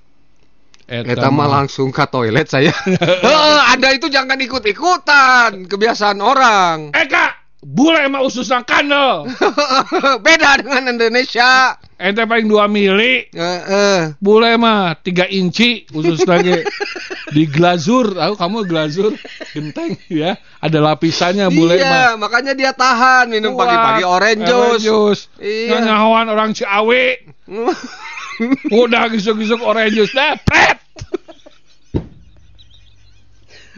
Eta 0.88 1.28
mah 1.28 1.52
langsung 1.52 1.92
ke 1.92 2.06
toilet 2.08 2.48
saya. 2.48 2.72
Heeh, 3.26 3.60
Anda 3.76 3.92
itu 3.92 4.08
jangan 4.08 4.40
ikut-ikutan 4.40 5.68
kebiasaan 5.68 6.24
orang. 6.24 6.96
Eka, 6.96 7.37
bule 7.68 8.00
mah 8.08 8.24
usus 8.24 8.48
nang 8.48 8.64
kandel. 8.64 9.28
Beda 10.26 10.64
dengan 10.64 10.96
Indonesia. 10.96 11.76
Ente 12.00 12.24
paling 12.24 12.48
2 12.48 12.64
mili. 12.72 13.28
Eh, 13.28 13.62
eh. 13.68 14.00
Bule 14.24 14.56
mah 14.56 14.96
3 15.04 15.28
inci 15.36 15.84
usus 15.92 16.24
lagi 16.24 16.64
di 17.36 17.44
glazur. 17.44 18.16
Aku 18.16 18.40
kamu 18.40 18.64
glazur 18.64 19.12
genteng 19.52 20.00
ya. 20.08 20.40
Ada 20.64 20.80
lapisannya 20.80 21.52
bule 21.52 21.76
iya, 21.76 22.16
mah. 22.16 22.24
makanya 22.24 22.56
dia 22.56 22.72
tahan 22.72 23.28
minum 23.28 23.60
pagi-pagi 23.60 24.04
orange 24.08 24.48
juice. 24.48 24.84
juice. 24.88 25.24
Iya. 25.44 25.84
Nyawan 25.84 26.32
orang 26.32 26.56
Ciawi. 26.56 27.36
Udah 28.86 29.12
gisuk-gisuk 29.12 29.60
orange 29.60 29.92
juice. 30.00 30.16
Depret. 30.16 30.80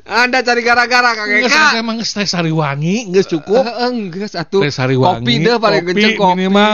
Anda 0.10 0.42
cari 0.42 0.62
gara-gara 0.62 1.14
Nggak 1.14 1.46
Eka. 1.46 1.78
emang 1.78 2.02
teh 2.02 2.26
sariwangi, 2.26 3.08
nggak 3.08 3.26
cukup. 3.30 3.62
Eh, 3.62 3.88
Enggak 3.88 4.34
satu. 4.34 4.66
Teh 4.66 4.74
sariwangi, 4.74 5.22
Kopi 5.22 5.34
deh 5.40 5.56
paling 5.56 5.82
kopi 5.82 5.90
kenceng 5.94 6.14
kopi. 6.16 6.34
minimal. 6.36 6.74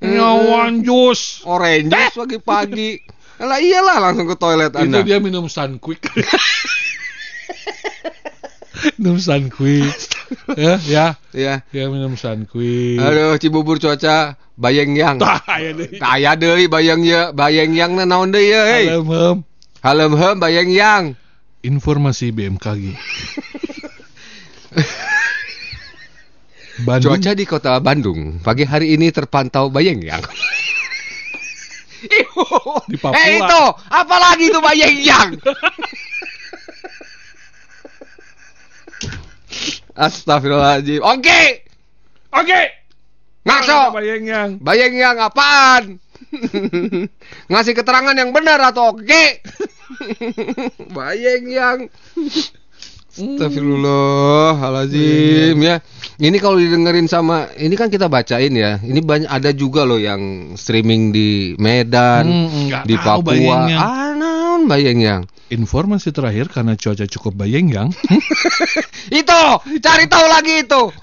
Nyawan 0.00 0.72
juice. 0.82 1.44
Orange 1.44 1.88
juice 1.88 2.16
pagi-pagi. 2.16 2.90
Lah 3.38 3.56
iyalah 3.56 3.96
langsung 4.02 4.26
ke 4.26 4.34
toilet 4.34 4.68
Itu 4.68 4.82
Anda. 4.82 5.00
dia 5.00 5.16
minum 5.16 5.46
Sun 5.46 5.78
Quick. 5.78 6.02
minum 8.96 9.16
Sun 9.16 9.48
Quick. 9.48 9.92
ya, 10.56 10.76
ya. 10.82 11.06
Ya. 11.32 11.54
Ya 11.68 11.84
minum 11.86 12.16
Sun 12.16 12.44
Quick. 12.44 12.98
Aduh, 12.98 13.36
Cibubur 13.36 13.76
cuaca 13.76 14.34
bayang 14.56 14.92
yang. 14.92 15.16
Tah, 15.22 15.40
aya 15.46 15.72
deui. 15.72 16.00
Deui 16.36 16.64
bayang 16.66 17.00
ya, 17.00 17.30
bayang 17.30 17.72
yang 17.72 17.94
na 17.94 18.04
naon 18.04 18.28
deui 18.28 18.48
ya, 18.48 18.62
hei. 18.66 18.86
Halem 18.88 19.06
hem. 19.06 19.36
Halem 19.80 20.12
hem 20.14 20.34
bayang 20.36 20.68
yang. 20.68 21.04
Informasi 21.60 22.32
BMKG. 22.32 22.96
Bandung 26.80 27.20
Cuaca 27.20 27.36
di 27.36 27.44
kota 27.44 27.76
Bandung 27.84 28.40
pagi 28.40 28.64
hari 28.64 28.96
ini 28.96 29.12
terpantau 29.12 29.68
bayang 29.68 30.00
yang. 30.00 30.24
Ibu, 32.00 32.44
Di 32.88 32.96
Papua. 32.96 33.20
Eh 33.20 33.36
itu, 33.36 33.62
apalagi 33.92 34.48
itu 34.48 34.56
bayang 34.64 34.96
yang. 35.04 35.36
Astagfirullahaladzim. 40.00 41.04
Oke, 41.04 41.68
Oke. 42.32 42.60
ngaso. 43.44 43.92
Bayang 43.92 44.24
yang. 44.24 44.56
Bayang 44.64 44.96
yang 44.96 45.20
apaan? 45.20 46.00
Ngasih 47.52 47.74
keterangan 47.76 48.16
yang 48.16 48.32
benar 48.32 48.64
atau 48.64 48.96
oke? 48.96 49.24
Bayang 50.96 51.44
yang 51.46 51.78
Astagfirullahaladzim 53.10 55.58
ya. 55.58 55.82
Ini 56.20 56.36
kalau 56.38 56.60
didengerin 56.60 57.08
sama 57.10 57.48
ini 57.58 57.74
kan 57.74 57.90
kita 57.90 58.06
bacain 58.06 58.54
ya. 58.54 58.78
Ini 58.78 59.02
banyak 59.02 59.26
ada 59.26 59.50
juga 59.50 59.82
loh 59.82 59.98
yang 59.98 60.54
streaming 60.54 61.10
di 61.10 61.58
Medan, 61.58 62.22
Hmm, 62.28 62.70
nggak 62.70 62.84
di 62.86 62.94
tahu 63.00 63.18
Papua. 63.24 63.66
Yang. 63.66 63.80
Ah, 63.82 64.14
naon 64.14 64.70
bayang 64.70 65.00
yang. 65.02 65.26
Informasi 65.50 66.14
terakhir 66.14 66.54
karena 66.54 66.78
cuaca 66.78 67.02
cukup 67.10 67.34
bayang 67.34 67.66
yang. 67.66 67.90
Itu, 69.20 69.42
cari 69.82 70.06
tahu 70.06 70.26
lagi 70.30 70.62
itu. 70.62 70.94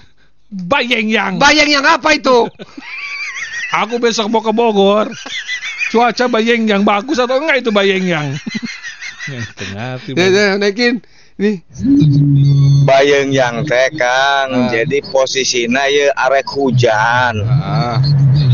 bayang 0.48 1.12
yang. 1.12 1.36
Bayang 1.36 1.68
yang 1.68 1.84
apa 1.84 2.16
itu? 2.16 2.48
Aku 3.84 4.00
besok 4.00 4.32
mau 4.32 4.40
ke 4.40 4.48
Bogor. 4.48 5.12
Cuaca 5.92 6.24
bayang 6.32 6.64
yang 6.64 6.88
bagus 6.88 7.20
atau 7.20 7.36
enggak 7.36 7.60
itu 7.60 7.68
bayang 7.68 8.08
yang? 8.08 8.32
Ya, 8.32 8.40
tengah 9.54 10.00
Ya, 10.08 10.26
ya, 10.26 10.46
naikin. 10.56 11.04
Nih. 11.38 11.62
Bayeng 12.82 13.30
yang 13.30 13.62
teh 13.62 13.94
Kang, 13.94 14.48
Ah. 14.50 14.68
jadi 14.74 14.98
posisinya 15.06 15.86
ya 15.86 16.10
arek 16.18 16.50
hujan. 16.50 17.46
Ah. 17.46 18.02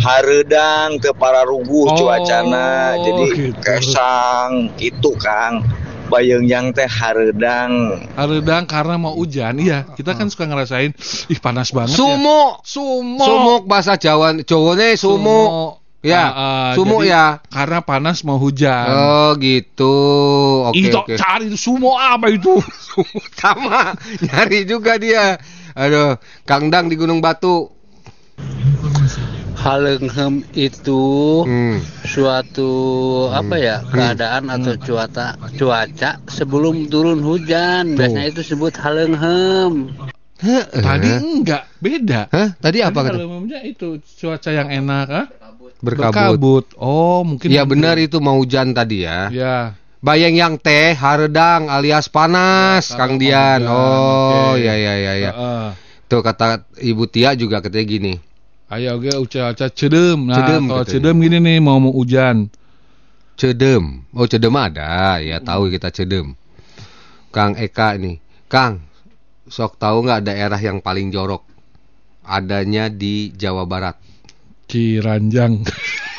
Haredang 0.05 1.01
ke 1.01 1.17
para 1.17 1.49
ruguh 1.49 1.89
Oh, 1.89 1.97
cuacana, 1.97 2.93
jadi 3.01 3.25
gitu. 3.33 3.57
kesang 3.65 4.69
gitu 4.77 5.17
Kang. 5.17 5.65
Bayeng 6.13 6.45
yang 6.45 6.77
teh 6.77 6.85
haredang. 6.85 8.05
Haredang 8.13 8.69
karena 8.69 9.01
mau 9.01 9.17
hujan. 9.17 9.57
Iya, 9.57 9.89
kita 9.97 10.13
kan 10.13 10.29
suka 10.29 10.45
ngerasain 10.45 10.93
ih 11.33 11.41
panas 11.41 11.73
banget 11.73 11.97
ya. 11.97 12.05
Sumo. 12.05 12.61
Sumo. 12.61 13.25
Sumuk 13.25 13.63
bahasa 13.65 13.97
Jawa. 13.97 14.37
Cowoknya 14.45 14.93
sumo. 15.01 15.81
Ya, 16.05 16.21
Ah, 16.21 16.33
ah, 16.37 16.71
sumo 16.77 17.01
jadi 17.01 17.17
ya. 17.17 17.25
Karena 17.49 17.81
panas 17.81 18.21
mau 18.23 18.37
hujan. 18.37 18.87
Oh 18.87 19.33
gitu. 19.41 19.97
Oke 20.69 20.85
itu 20.85 20.93
oke. 20.95 21.17
cari 21.17 21.49
itu 21.49 21.57
sumo 21.57 21.97
apa 21.97 22.29
itu? 22.29 22.61
Sama, 23.41 23.97
nyari 24.29 24.69
juga 24.69 25.01
dia. 25.01 25.41
Aduh, 25.73 26.21
Kang 26.45 26.69
Dang 26.69 26.87
di 26.87 26.95
Gunung 26.95 27.25
Batu. 27.25 27.73
Halenghem 29.55 30.45
itu 30.53 31.01
Hmm. 31.41 31.81
suatu 32.05 32.69
apa 33.33 33.57
ya 33.57 33.81
keadaan 33.83 34.53
atau 34.53 34.77
cuaca 34.77 35.41
cuaca 35.57 36.21
sebelum 36.29 36.93
turun 36.93 37.25
hujan 37.25 37.97
biasanya 37.97 38.29
itu 38.29 38.43
sebut 38.45 38.77
halenghem 38.77 39.89
Tadi 40.69 41.09
enggak, 41.09 41.65
beda. 41.81 42.29
Hah? 42.29 42.53
Tadi 42.61 42.85
apa 42.85 42.93
Tadi 42.93 43.07
kata? 43.09 43.17
halememnya 43.17 43.61
itu 43.65 43.97
cuaca 44.21 44.51
yang 44.53 44.69
enak, 44.69 45.07
ah? 45.09 45.27
Berkabut. 45.81 46.65
Oh, 46.77 47.21
mungkin 47.25 47.49
Ya 47.53 47.63
benar 47.65 48.01
itu 48.01 48.19
mau 48.19 48.37
hujan 48.41 48.73
tadi 48.73 49.05
ya. 49.05 49.29
Ya. 49.29 49.57
Bayang 50.05 50.37
yang 50.37 50.55
teh 50.61 50.93
haredang 50.93 51.73
alias 51.73 52.13
panas, 52.13 52.93
Ya, 52.93 52.97
Kang 53.01 53.17
Dian. 53.17 53.65
hujan, 53.65 53.73
Oh, 53.73 54.53
oke. 54.53 54.61
ya 54.61 54.75
ya 54.77 54.95
ya 55.01 55.13
ya. 55.17 55.31
Heeh. 55.33 55.67
Tuh 56.05 56.21
kata 56.21 56.69
Ibu 56.77 57.09
Tia 57.09 57.33
juga 57.33 57.65
katanya 57.65 57.89
gini. 57.89 58.13
Ayo 58.69 59.01
oke 59.01 59.09
cuaca 59.29 59.67
cedem. 59.73 60.29
Nah, 60.29 60.37
Cedem 60.37 60.63
kalau 60.69 60.85
cedem 60.85 61.17
gini 61.21 61.39
nih 61.41 61.57
mau 61.61 61.81
mau 61.81 61.93
hujan. 61.93 62.53
Cedem. 63.35 64.05
Oh, 64.13 64.29
cedem 64.29 64.53
ada. 64.53 65.21
Ya 65.25 65.41
tahu 65.41 65.73
kita 65.73 65.89
cedem. 65.89 66.37
Kang 67.33 67.57
Eka 67.57 67.97
nih. 67.97 68.21
Kang, 68.47 68.85
sok 69.49 69.81
tahu 69.81 70.05
nggak 70.05 70.29
daerah 70.29 70.61
yang 70.61 70.79
paling 70.79 71.11
jorok? 71.11 71.43
Adanya 72.25 72.89
di 72.89 73.33
Jawa 73.33 73.65
Barat. 73.65 73.97
Ciranjang. 74.67 75.65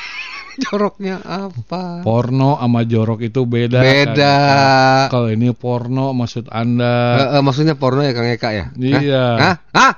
Joroknya 0.64 1.20
apa? 1.20 2.00
Porno 2.00 2.56
sama 2.56 2.88
jorok 2.88 3.28
itu 3.28 3.44
beda. 3.44 3.84
Beda. 3.84 4.36
kan? 4.40 5.12
Kalau 5.12 5.28
ini 5.28 5.52
porno 5.52 6.16
maksud 6.16 6.48
Anda. 6.48 6.96
Eh, 7.20 7.28
eh, 7.36 7.42
maksudnya 7.44 7.76
porno 7.76 8.00
ya 8.08 8.16
Kang 8.16 8.32
Eka 8.32 8.50
ya? 8.56 8.66
Iya. 8.80 9.26
Hah? 9.36 9.56
Hah? 9.76 9.94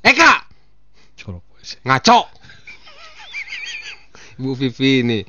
Eka, 0.00 0.48
Ngaco. 1.84 2.18
Ibu 4.40 4.52
Vivi 4.56 4.92
ini. 5.04 5.20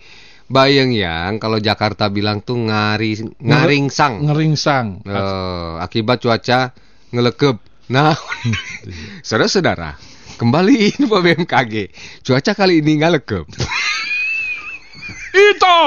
Bayang 0.49 0.89
yang 0.89 1.37
kalau 1.37 1.61
Jakarta 1.61 2.09
bilang 2.09 2.41
tuh 2.41 2.57
ngari 2.57 3.37
ngaringsang. 3.37 4.25
Ngeringsang. 4.25 5.05
Eh, 5.05 5.73
akibat 5.77 6.25
cuaca 6.25 6.73
ngelekep. 7.13 7.57
Nah, 7.89 8.17
saudara-saudara, 9.27 9.97
kembali 10.39 10.95
info 10.95 11.19
BMKG. 11.19 11.73
Cuaca 12.23 12.51
kali 12.55 12.79
ini 12.79 13.03
ngelekep. 13.03 13.43
Itu. 15.35 15.79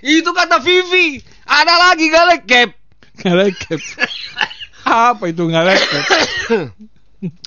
Itu 0.00 0.30
kata 0.30 0.62
Vivi. 0.62 1.18
Ada 1.44 1.74
lagi 1.90 2.06
ngelekep. 2.08 2.70
Ngalekep. 3.26 3.80
Apa 4.86 5.24
itu 5.26 5.42
ngalekep? 5.50 6.02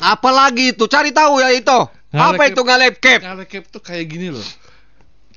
Apa 0.03 0.29
lagi 0.35 0.75
itu? 0.75 0.83
Cari 0.91 1.15
tahu 1.15 1.39
ya 1.39 1.55
itu. 1.55 1.79
Apa 2.11 2.51
itu 2.51 2.61
ngelekep? 2.61 3.19
Ngalekep 3.23 3.63
tuh 3.71 3.79
kayak 3.79 4.05
gini 4.11 4.27
loh. 4.35 4.43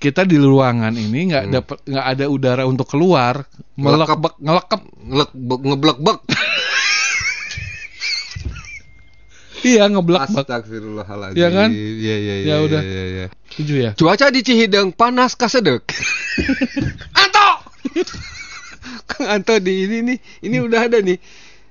Kita 0.00 0.24
di 0.24 0.40
ruangan 0.40 0.96
ini 0.96 1.28
nggak 1.28 1.44
Hmm. 1.44 1.52
dapat 1.52 1.78
nggak 1.84 2.06
ada 2.08 2.24
udara 2.32 2.64
untuk 2.64 2.88
keluar, 2.88 3.44
melekep 3.76 4.16
ngelekep. 4.40 4.80
Ngelek. 5.04 6.18
Iya 9.60 9.84
ngeblek-blek. 9.92 10.46
Astagfirullahaladzim. 10.46 11.36
Iya 11.36 11.48
kan? 11.52 11.68
Iya, 11.72 11.88
iya, 11.92 12.14
iya. 12.16 12.34
Ya 12.48 12.56
udah. 12.64 12.80
iya, 12.80 13.04
iya. 13.04 13.26
Setuju 13.52 13.74
ya? 13.76 13.90
Cuaca 13.92 14.26
di 14.32 14.40
Cihideng 14.40 14.88
panas 14.96 15.36
kasedek. 15.36 15.84
Anto! 17.20 17.48
Kang 19.10 19.26
Anto 19.28 19.54
di 19.60 19.84
ini 19.84 19.98
nih, 20.06 20.18
ini 20.48 20.56
udah 20.64 20.88
ada 20.88 20.98
nih. 21.02 21.20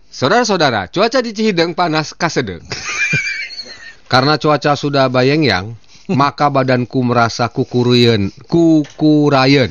Saudara-saudara, 0.10 0.90
cuaca 0.90 1.22
di 1.22 1.32
Cihideng 1.34 1.78
panas 1.78 2.18
kasedek. 2.18 2.62
Karena 4.12 4.42
cuaca 4.42 4.74
sudah 4.74 5.06
bayang 5.06 5.46
yang, 5.46 5.66
maka 6.10 6.50
badanku 6.50 7.06
merasa 7.06 7.46
kukurayen, 7.54 8.34
kukurayen. 8.50 9.70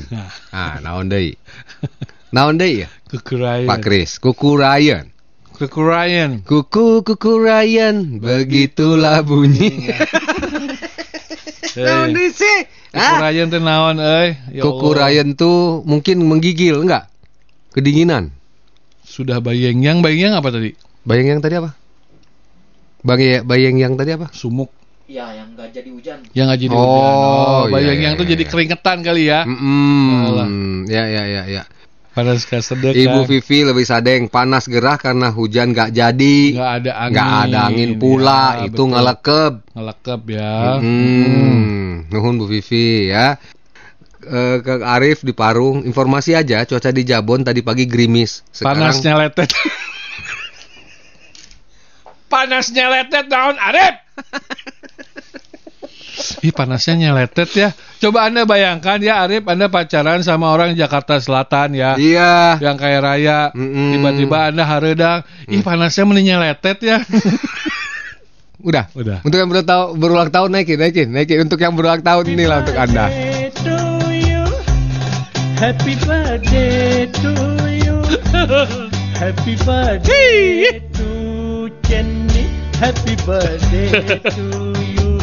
Ah, 0.55 0.79
naon 0.79 1.11
deui? 1.11 1.35
Naon 2.31 2.55
deui 2.55 2.87
ya? 2.87 2.89
Kekerayan. 3.11 3.67
Pak 3.67 3.79
Kris, 3.83 4.23
kukurayen. 4.23 5.11
Kekerayan. 5.59 6.47
Kuku 6.47 7.03
kukurayen, 7.03 8.23
begitulah 8.23 9.27
bunyi. 9.27 9.75
Naon 11.79 12.15
Eh, 12.15 12.31
sih? 12.31 12.59
Hah? 12.95 13.19
Kekerayan 13.19 13.51
teh 13.51 13.63
naon 13.63 13.99
euy? 14.03 14.35
Ya 14.55 14.63
Kuku. 14.63 14.95
Ryan 14.95 15.35
tuh 15.39 15.83
mungkin 15.87 16.27
menggigil 16.27 16.83
enggak? 16.83 17.07
Kedinginan. 17.71 18.35
Sudah 19.07 19.39
bayang 19.39 19.79
yang 19.83 19.99
bayang 20.03 20.31
yang 20.31 20.35
apa 20.39 20.51
tadi? 20.51 20.75
Bayang 21.07 21.39
yang 21.39 21.41
tadi 21.43 21.55
apa? 21.59 21.75
Bayang 23.07 23.47
bayang 23.47 23.77
yang 23.79 23.95
tadi 23.95 24.15
apa? 24.15 24.31
Sumuk. 24.35 24.71
Ya, 25.09 25.31
yang 25.33 25.55
nggak 25.57 25.73
jadi 25.73 25.89
hujan. 25.89 26.19
Yang 26.35 26.45
nggak 26.51 26.61
jadi 26.67 26.75
Oh, 26.75 26.83
hujan. 26.83 27.15
Oh, 27.15 27.63
iya, 27.65 27.73
bayang 27.73 27.99
iya, 27.99 28.05
yang 28.11 28.15
tuh 28.19 28.27
iya, 28.27 28.33
jadi 28.37 28.45
iya. 28.45 28.51
keringetan 28.51 28.99
kali 29.01 29.23
ya. 29.25 29.41
Alah. 29.47 30.49
Mm, 30.51 30.79
ya 30.91 31.05
ya 31.09 31.23
ya 31.25 31.43
ya. 31.49 31.63
Panas 32.19 32.43
kasedek. 32.51 32.99
Ibu 32.99 33.21
kan. 33.23 33.31
Vivi 33.31 33.59
lebih 33.63 33.87
sadeng 33.87 34.27
panas 34.27 34.67
gerah 34.67 34.99
karena 34.99 35.31
hujan 35.31 35.71
nggak 35.71 35.95
jadi. 35.95 36.39
nggak 36.59 36.73
ada 36.83 36.93
angin. 36.99 37.15
Nggak 37.15 37.31
ada 37.47 37.59
angin 37.71 37.91
pula, 37.95 38.43
Ya, 38.59 38.67
itu 38.67 38.75
betul. 38.75 38.87
ngelekep. 38.91 39.55
Ngelekep 39.79 40.21
ya. 40.35 40.55
Hmm, 40.83 42.11
nuhun 42.11 42.35
Bu 42.43 42.51
Vivi 42.51 43.15
ya. 43.15 43.39
Eh, 44.19 44.59
ke 44.61 44.83
Arif 44.83 45.23
di 45.23 45.31
Parung, 45.31 45.87
informasi 45.87 46.35
aja 46.35 46.67
cuaca 46.67 46.91
di 46.91 47.07
Jabon 47.07 47.47
tadi 47.47 47.63
pagi 47.63 47.87
gerimis. 47.87 48.43
Sekarang 48.51 48.91
Panasnya 48.91 49.15
letet. 49.15 49.55
Panasnya 52.27 52.85
letet 52.91 53.31
daun 53.31 53.55
Arif. 53.63 53.95
Ih 56.43 56.51
panasnya 56.51 56.99
nyeletet 56.99 57.47
ya. 57.55 57.71
Coba 57.99 58.31
anda 58.31 58.47
bayangkan 58.47 59.03
ya 59.03 59.27
Arif, 59.27 59.43
anda 59.51 59.67
pacaran 59.67 60.23
sama 60.23 60.55
orang 60.55 60.79
Jakarta 60.79 61.19
Selatan 61.19 61.75
ya. 61.75 61.99
Iya. 61.99 62.63
Yang 62.63 62.77
kayak 62.79 63.01
raya. 63.03 63.39
Mm-mm. 63.51 63.99
Tiba-tiba 63.99 64.55
anda 64.55 64.63
haredang. 64.63 65.27
Ih 65.51 65.67
panasnya 65.67 66.07
mending 66.07 66.31
nyeletet 66.31 66.79
ya. 66.79 67.03
Udah. 68.69 68.87
Udah. 68.95 69.19
Untuk 69.27 69.39
yang 69.43 69.51
berulang 69.51 69.67
tahun, 69.67 69.89
berulang 69.99 70.31
tahun 70.31 70.49
naikin, 70.55 70.79
naikin, 70.79 71.09
naikin. 71.11 71.39
Untuk 71.43 71.59
yang 71.59 71.75
berulang 71.75 72.03
tahun 72.07 72.25
inilah 72.31 72.63
untuk 72.63 72.79
anda. 72.79 73.11
Happy 75.59 75.99
birthday 76.07 77.11
to 77.19 77.35
you. 77.67 77.99
Happy 79.19 79.59
birthday 79.67 80.79
to 80.95 81.09
Jenny. 81.83 82.47
Happy 82.79 83.19
birthday 83.27 84.23
to 84.31 84.47
you. 84.87 85.19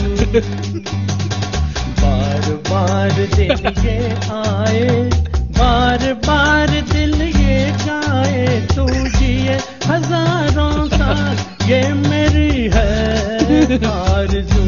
बार 2.35 2.47
बार 2.71 3.11
दिल 3.37 3.61
ये 3.87 3.99
आए 4.39 4.85
बार 5.59 6.03
बार 6.27 6.71
दिल 6.93 7.21
ये 7.23 7.59
गाए 7.87 8.47
तू 8.75 8.87
जिए 9.19 9.57
हजारों 9.91 10.73
साल 10.97 11.37
ये 11.71 11.83
मेरी 12.09 12.69
है 12.75 12.89
आरज़ू 13.95 14.65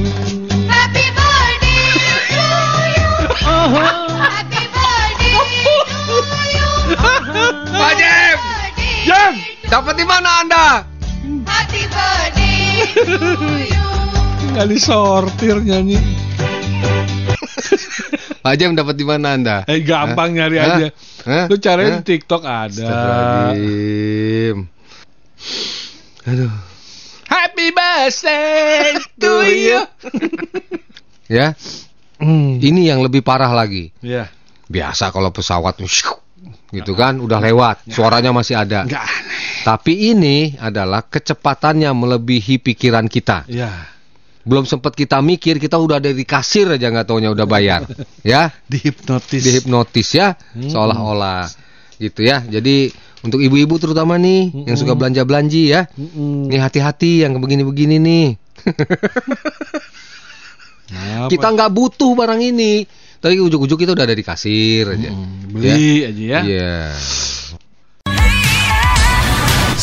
Happy 0.73 1.05
birthday 1.17 1.85
to 1.95 2.45
you. 2.97 3.11
ओहो 3.53 3.83
Happy 4.23 4.65
birthday 4.77 5.33
to 6.09 6.21
you. 6.55 6.69
Pak 7.03 7.93
Jem! 8.01 8.38
Jem! 9.09 9.35
Dapat 9.73 9.95
di 10.01 10.05
mana 10.12 10.31
anda? 10.45 10.65
Happy 11.51 11.83
birthday 11.95 12.87
to 12.95 13.51
you. 13.73 13.88
Nggak 14.53 14.67
disortir 14.75 15.57
nyanyi. 15.65 16.01
Pak 18.43 18.54
Jem 18.56 18.73
dapat 18.73 18.95
di 18.95 19.06
mana 19.06 19.36
anda? 19.36 19.58
Eh 19.67 19.82
gampang 19.82 20.34
nyari 20.34 20.58
Hah? 20.58 20.67
aja. 20.78 20.88
Hah? 21.26 21.45
Lu 21.50 21.56
cariin 21.58 21.89
Hah? 21.89 22.00
di 22.00 22.06
TikTok 22.06 22.43
ada. 22.43 22.89
Aduh. 26.28 26.52
Happy 27.28 27.67
birthday 27.71 28.95
to 29.21 29.34
you. 29.45 29.82
Ya, 31.28 31.60
Hmm. 32.23 32.56
ini 32.63 32.88
yang 32.88 33.04
lebih 33.04 33.19
parah 33.19 33.52
lagi. 33.52 33.91
Ya. 34.00 34.32
Biasa 34.71 35.12
kalau 35.12 35.28
pesawat 35.30 35.76
gitu 36.71 36.95
kan, 36.95 37.19
udah 37.19 37.43
lewat, 37.43 37.84
suaranya 37.91 38.32
masih 38.32 38.56
ada. 38.56 38.88
Nggak 38.88 39.04
aneh. 39.04 39.39
Tapi 39.67 40.15
ini 40.15 40.56
adalah 40.56 41.04
kecepatannya 41.04 41.91
melebihi 41.91 42.63
pikiran 42.63 43.12
kita. 43.12 43.43
Ya. 43.52 43.91
Belum 44.48 44.64
sempat 44.64 44.96
kita 44.96 45.20
mikir, 45.20 45.60
kita 45.60 45.76
udah 45.76 46.00
ada 46.00 46.10
di 46.10 46.24
kasir 46.24 46.72
aja 46.72 46.88
nggak 46.88 47.04
taunya 47.06 47.28
udah 47.30 47.44
bayar. 47.44 47.84
ya, 48.24 48.48
Dihipnotis. 48.66 49.44
dihipnotis 49.44 50.10
ya, 50.16 50.40
Hmm. 50.56 50.72
seolah-olah 50.72 51.52
gitu 52.00 52.24
ya. 52.24 52.40
Jadi 52.42 52.90
untuk 53.22 53.44
ibu-ibu 53.44 53.76
terutama 53.76 54.16
nih 54.16 54.66
yang 54.66 54.78
suka 54.80 54.96
belanja-belanji 54.96 55.68
ya. 55.68 55.84
Mm-mm. 55.92 56.48
Nih 56.48 56.62
hati-hati 56.64 57.28
yang 57.28 57.36
begini-begini 57.38 58.00
nih. 58.00 58.28
Apa? 60.88 61.28
kita 61.28 61.48
nggak 61.52 61.72
butuh 61.76 62.16
barang 62.16 62.40
ini. 62.40 62.88
Tapi 63.18 63.42
ujuk-ujuk 63.42 63.84
kita 63.84 63.92
udah 63.92 64.06
ada 64.06 64.16
di 64.16 64.24
kasir 64.24 64.94
aja. 64.94 65.10
Hmm, 65.10 65.52
beli 65.52 66.06
aja 66.06 66.24
ya. 66.24 66.40
Iya. 66.46 66.78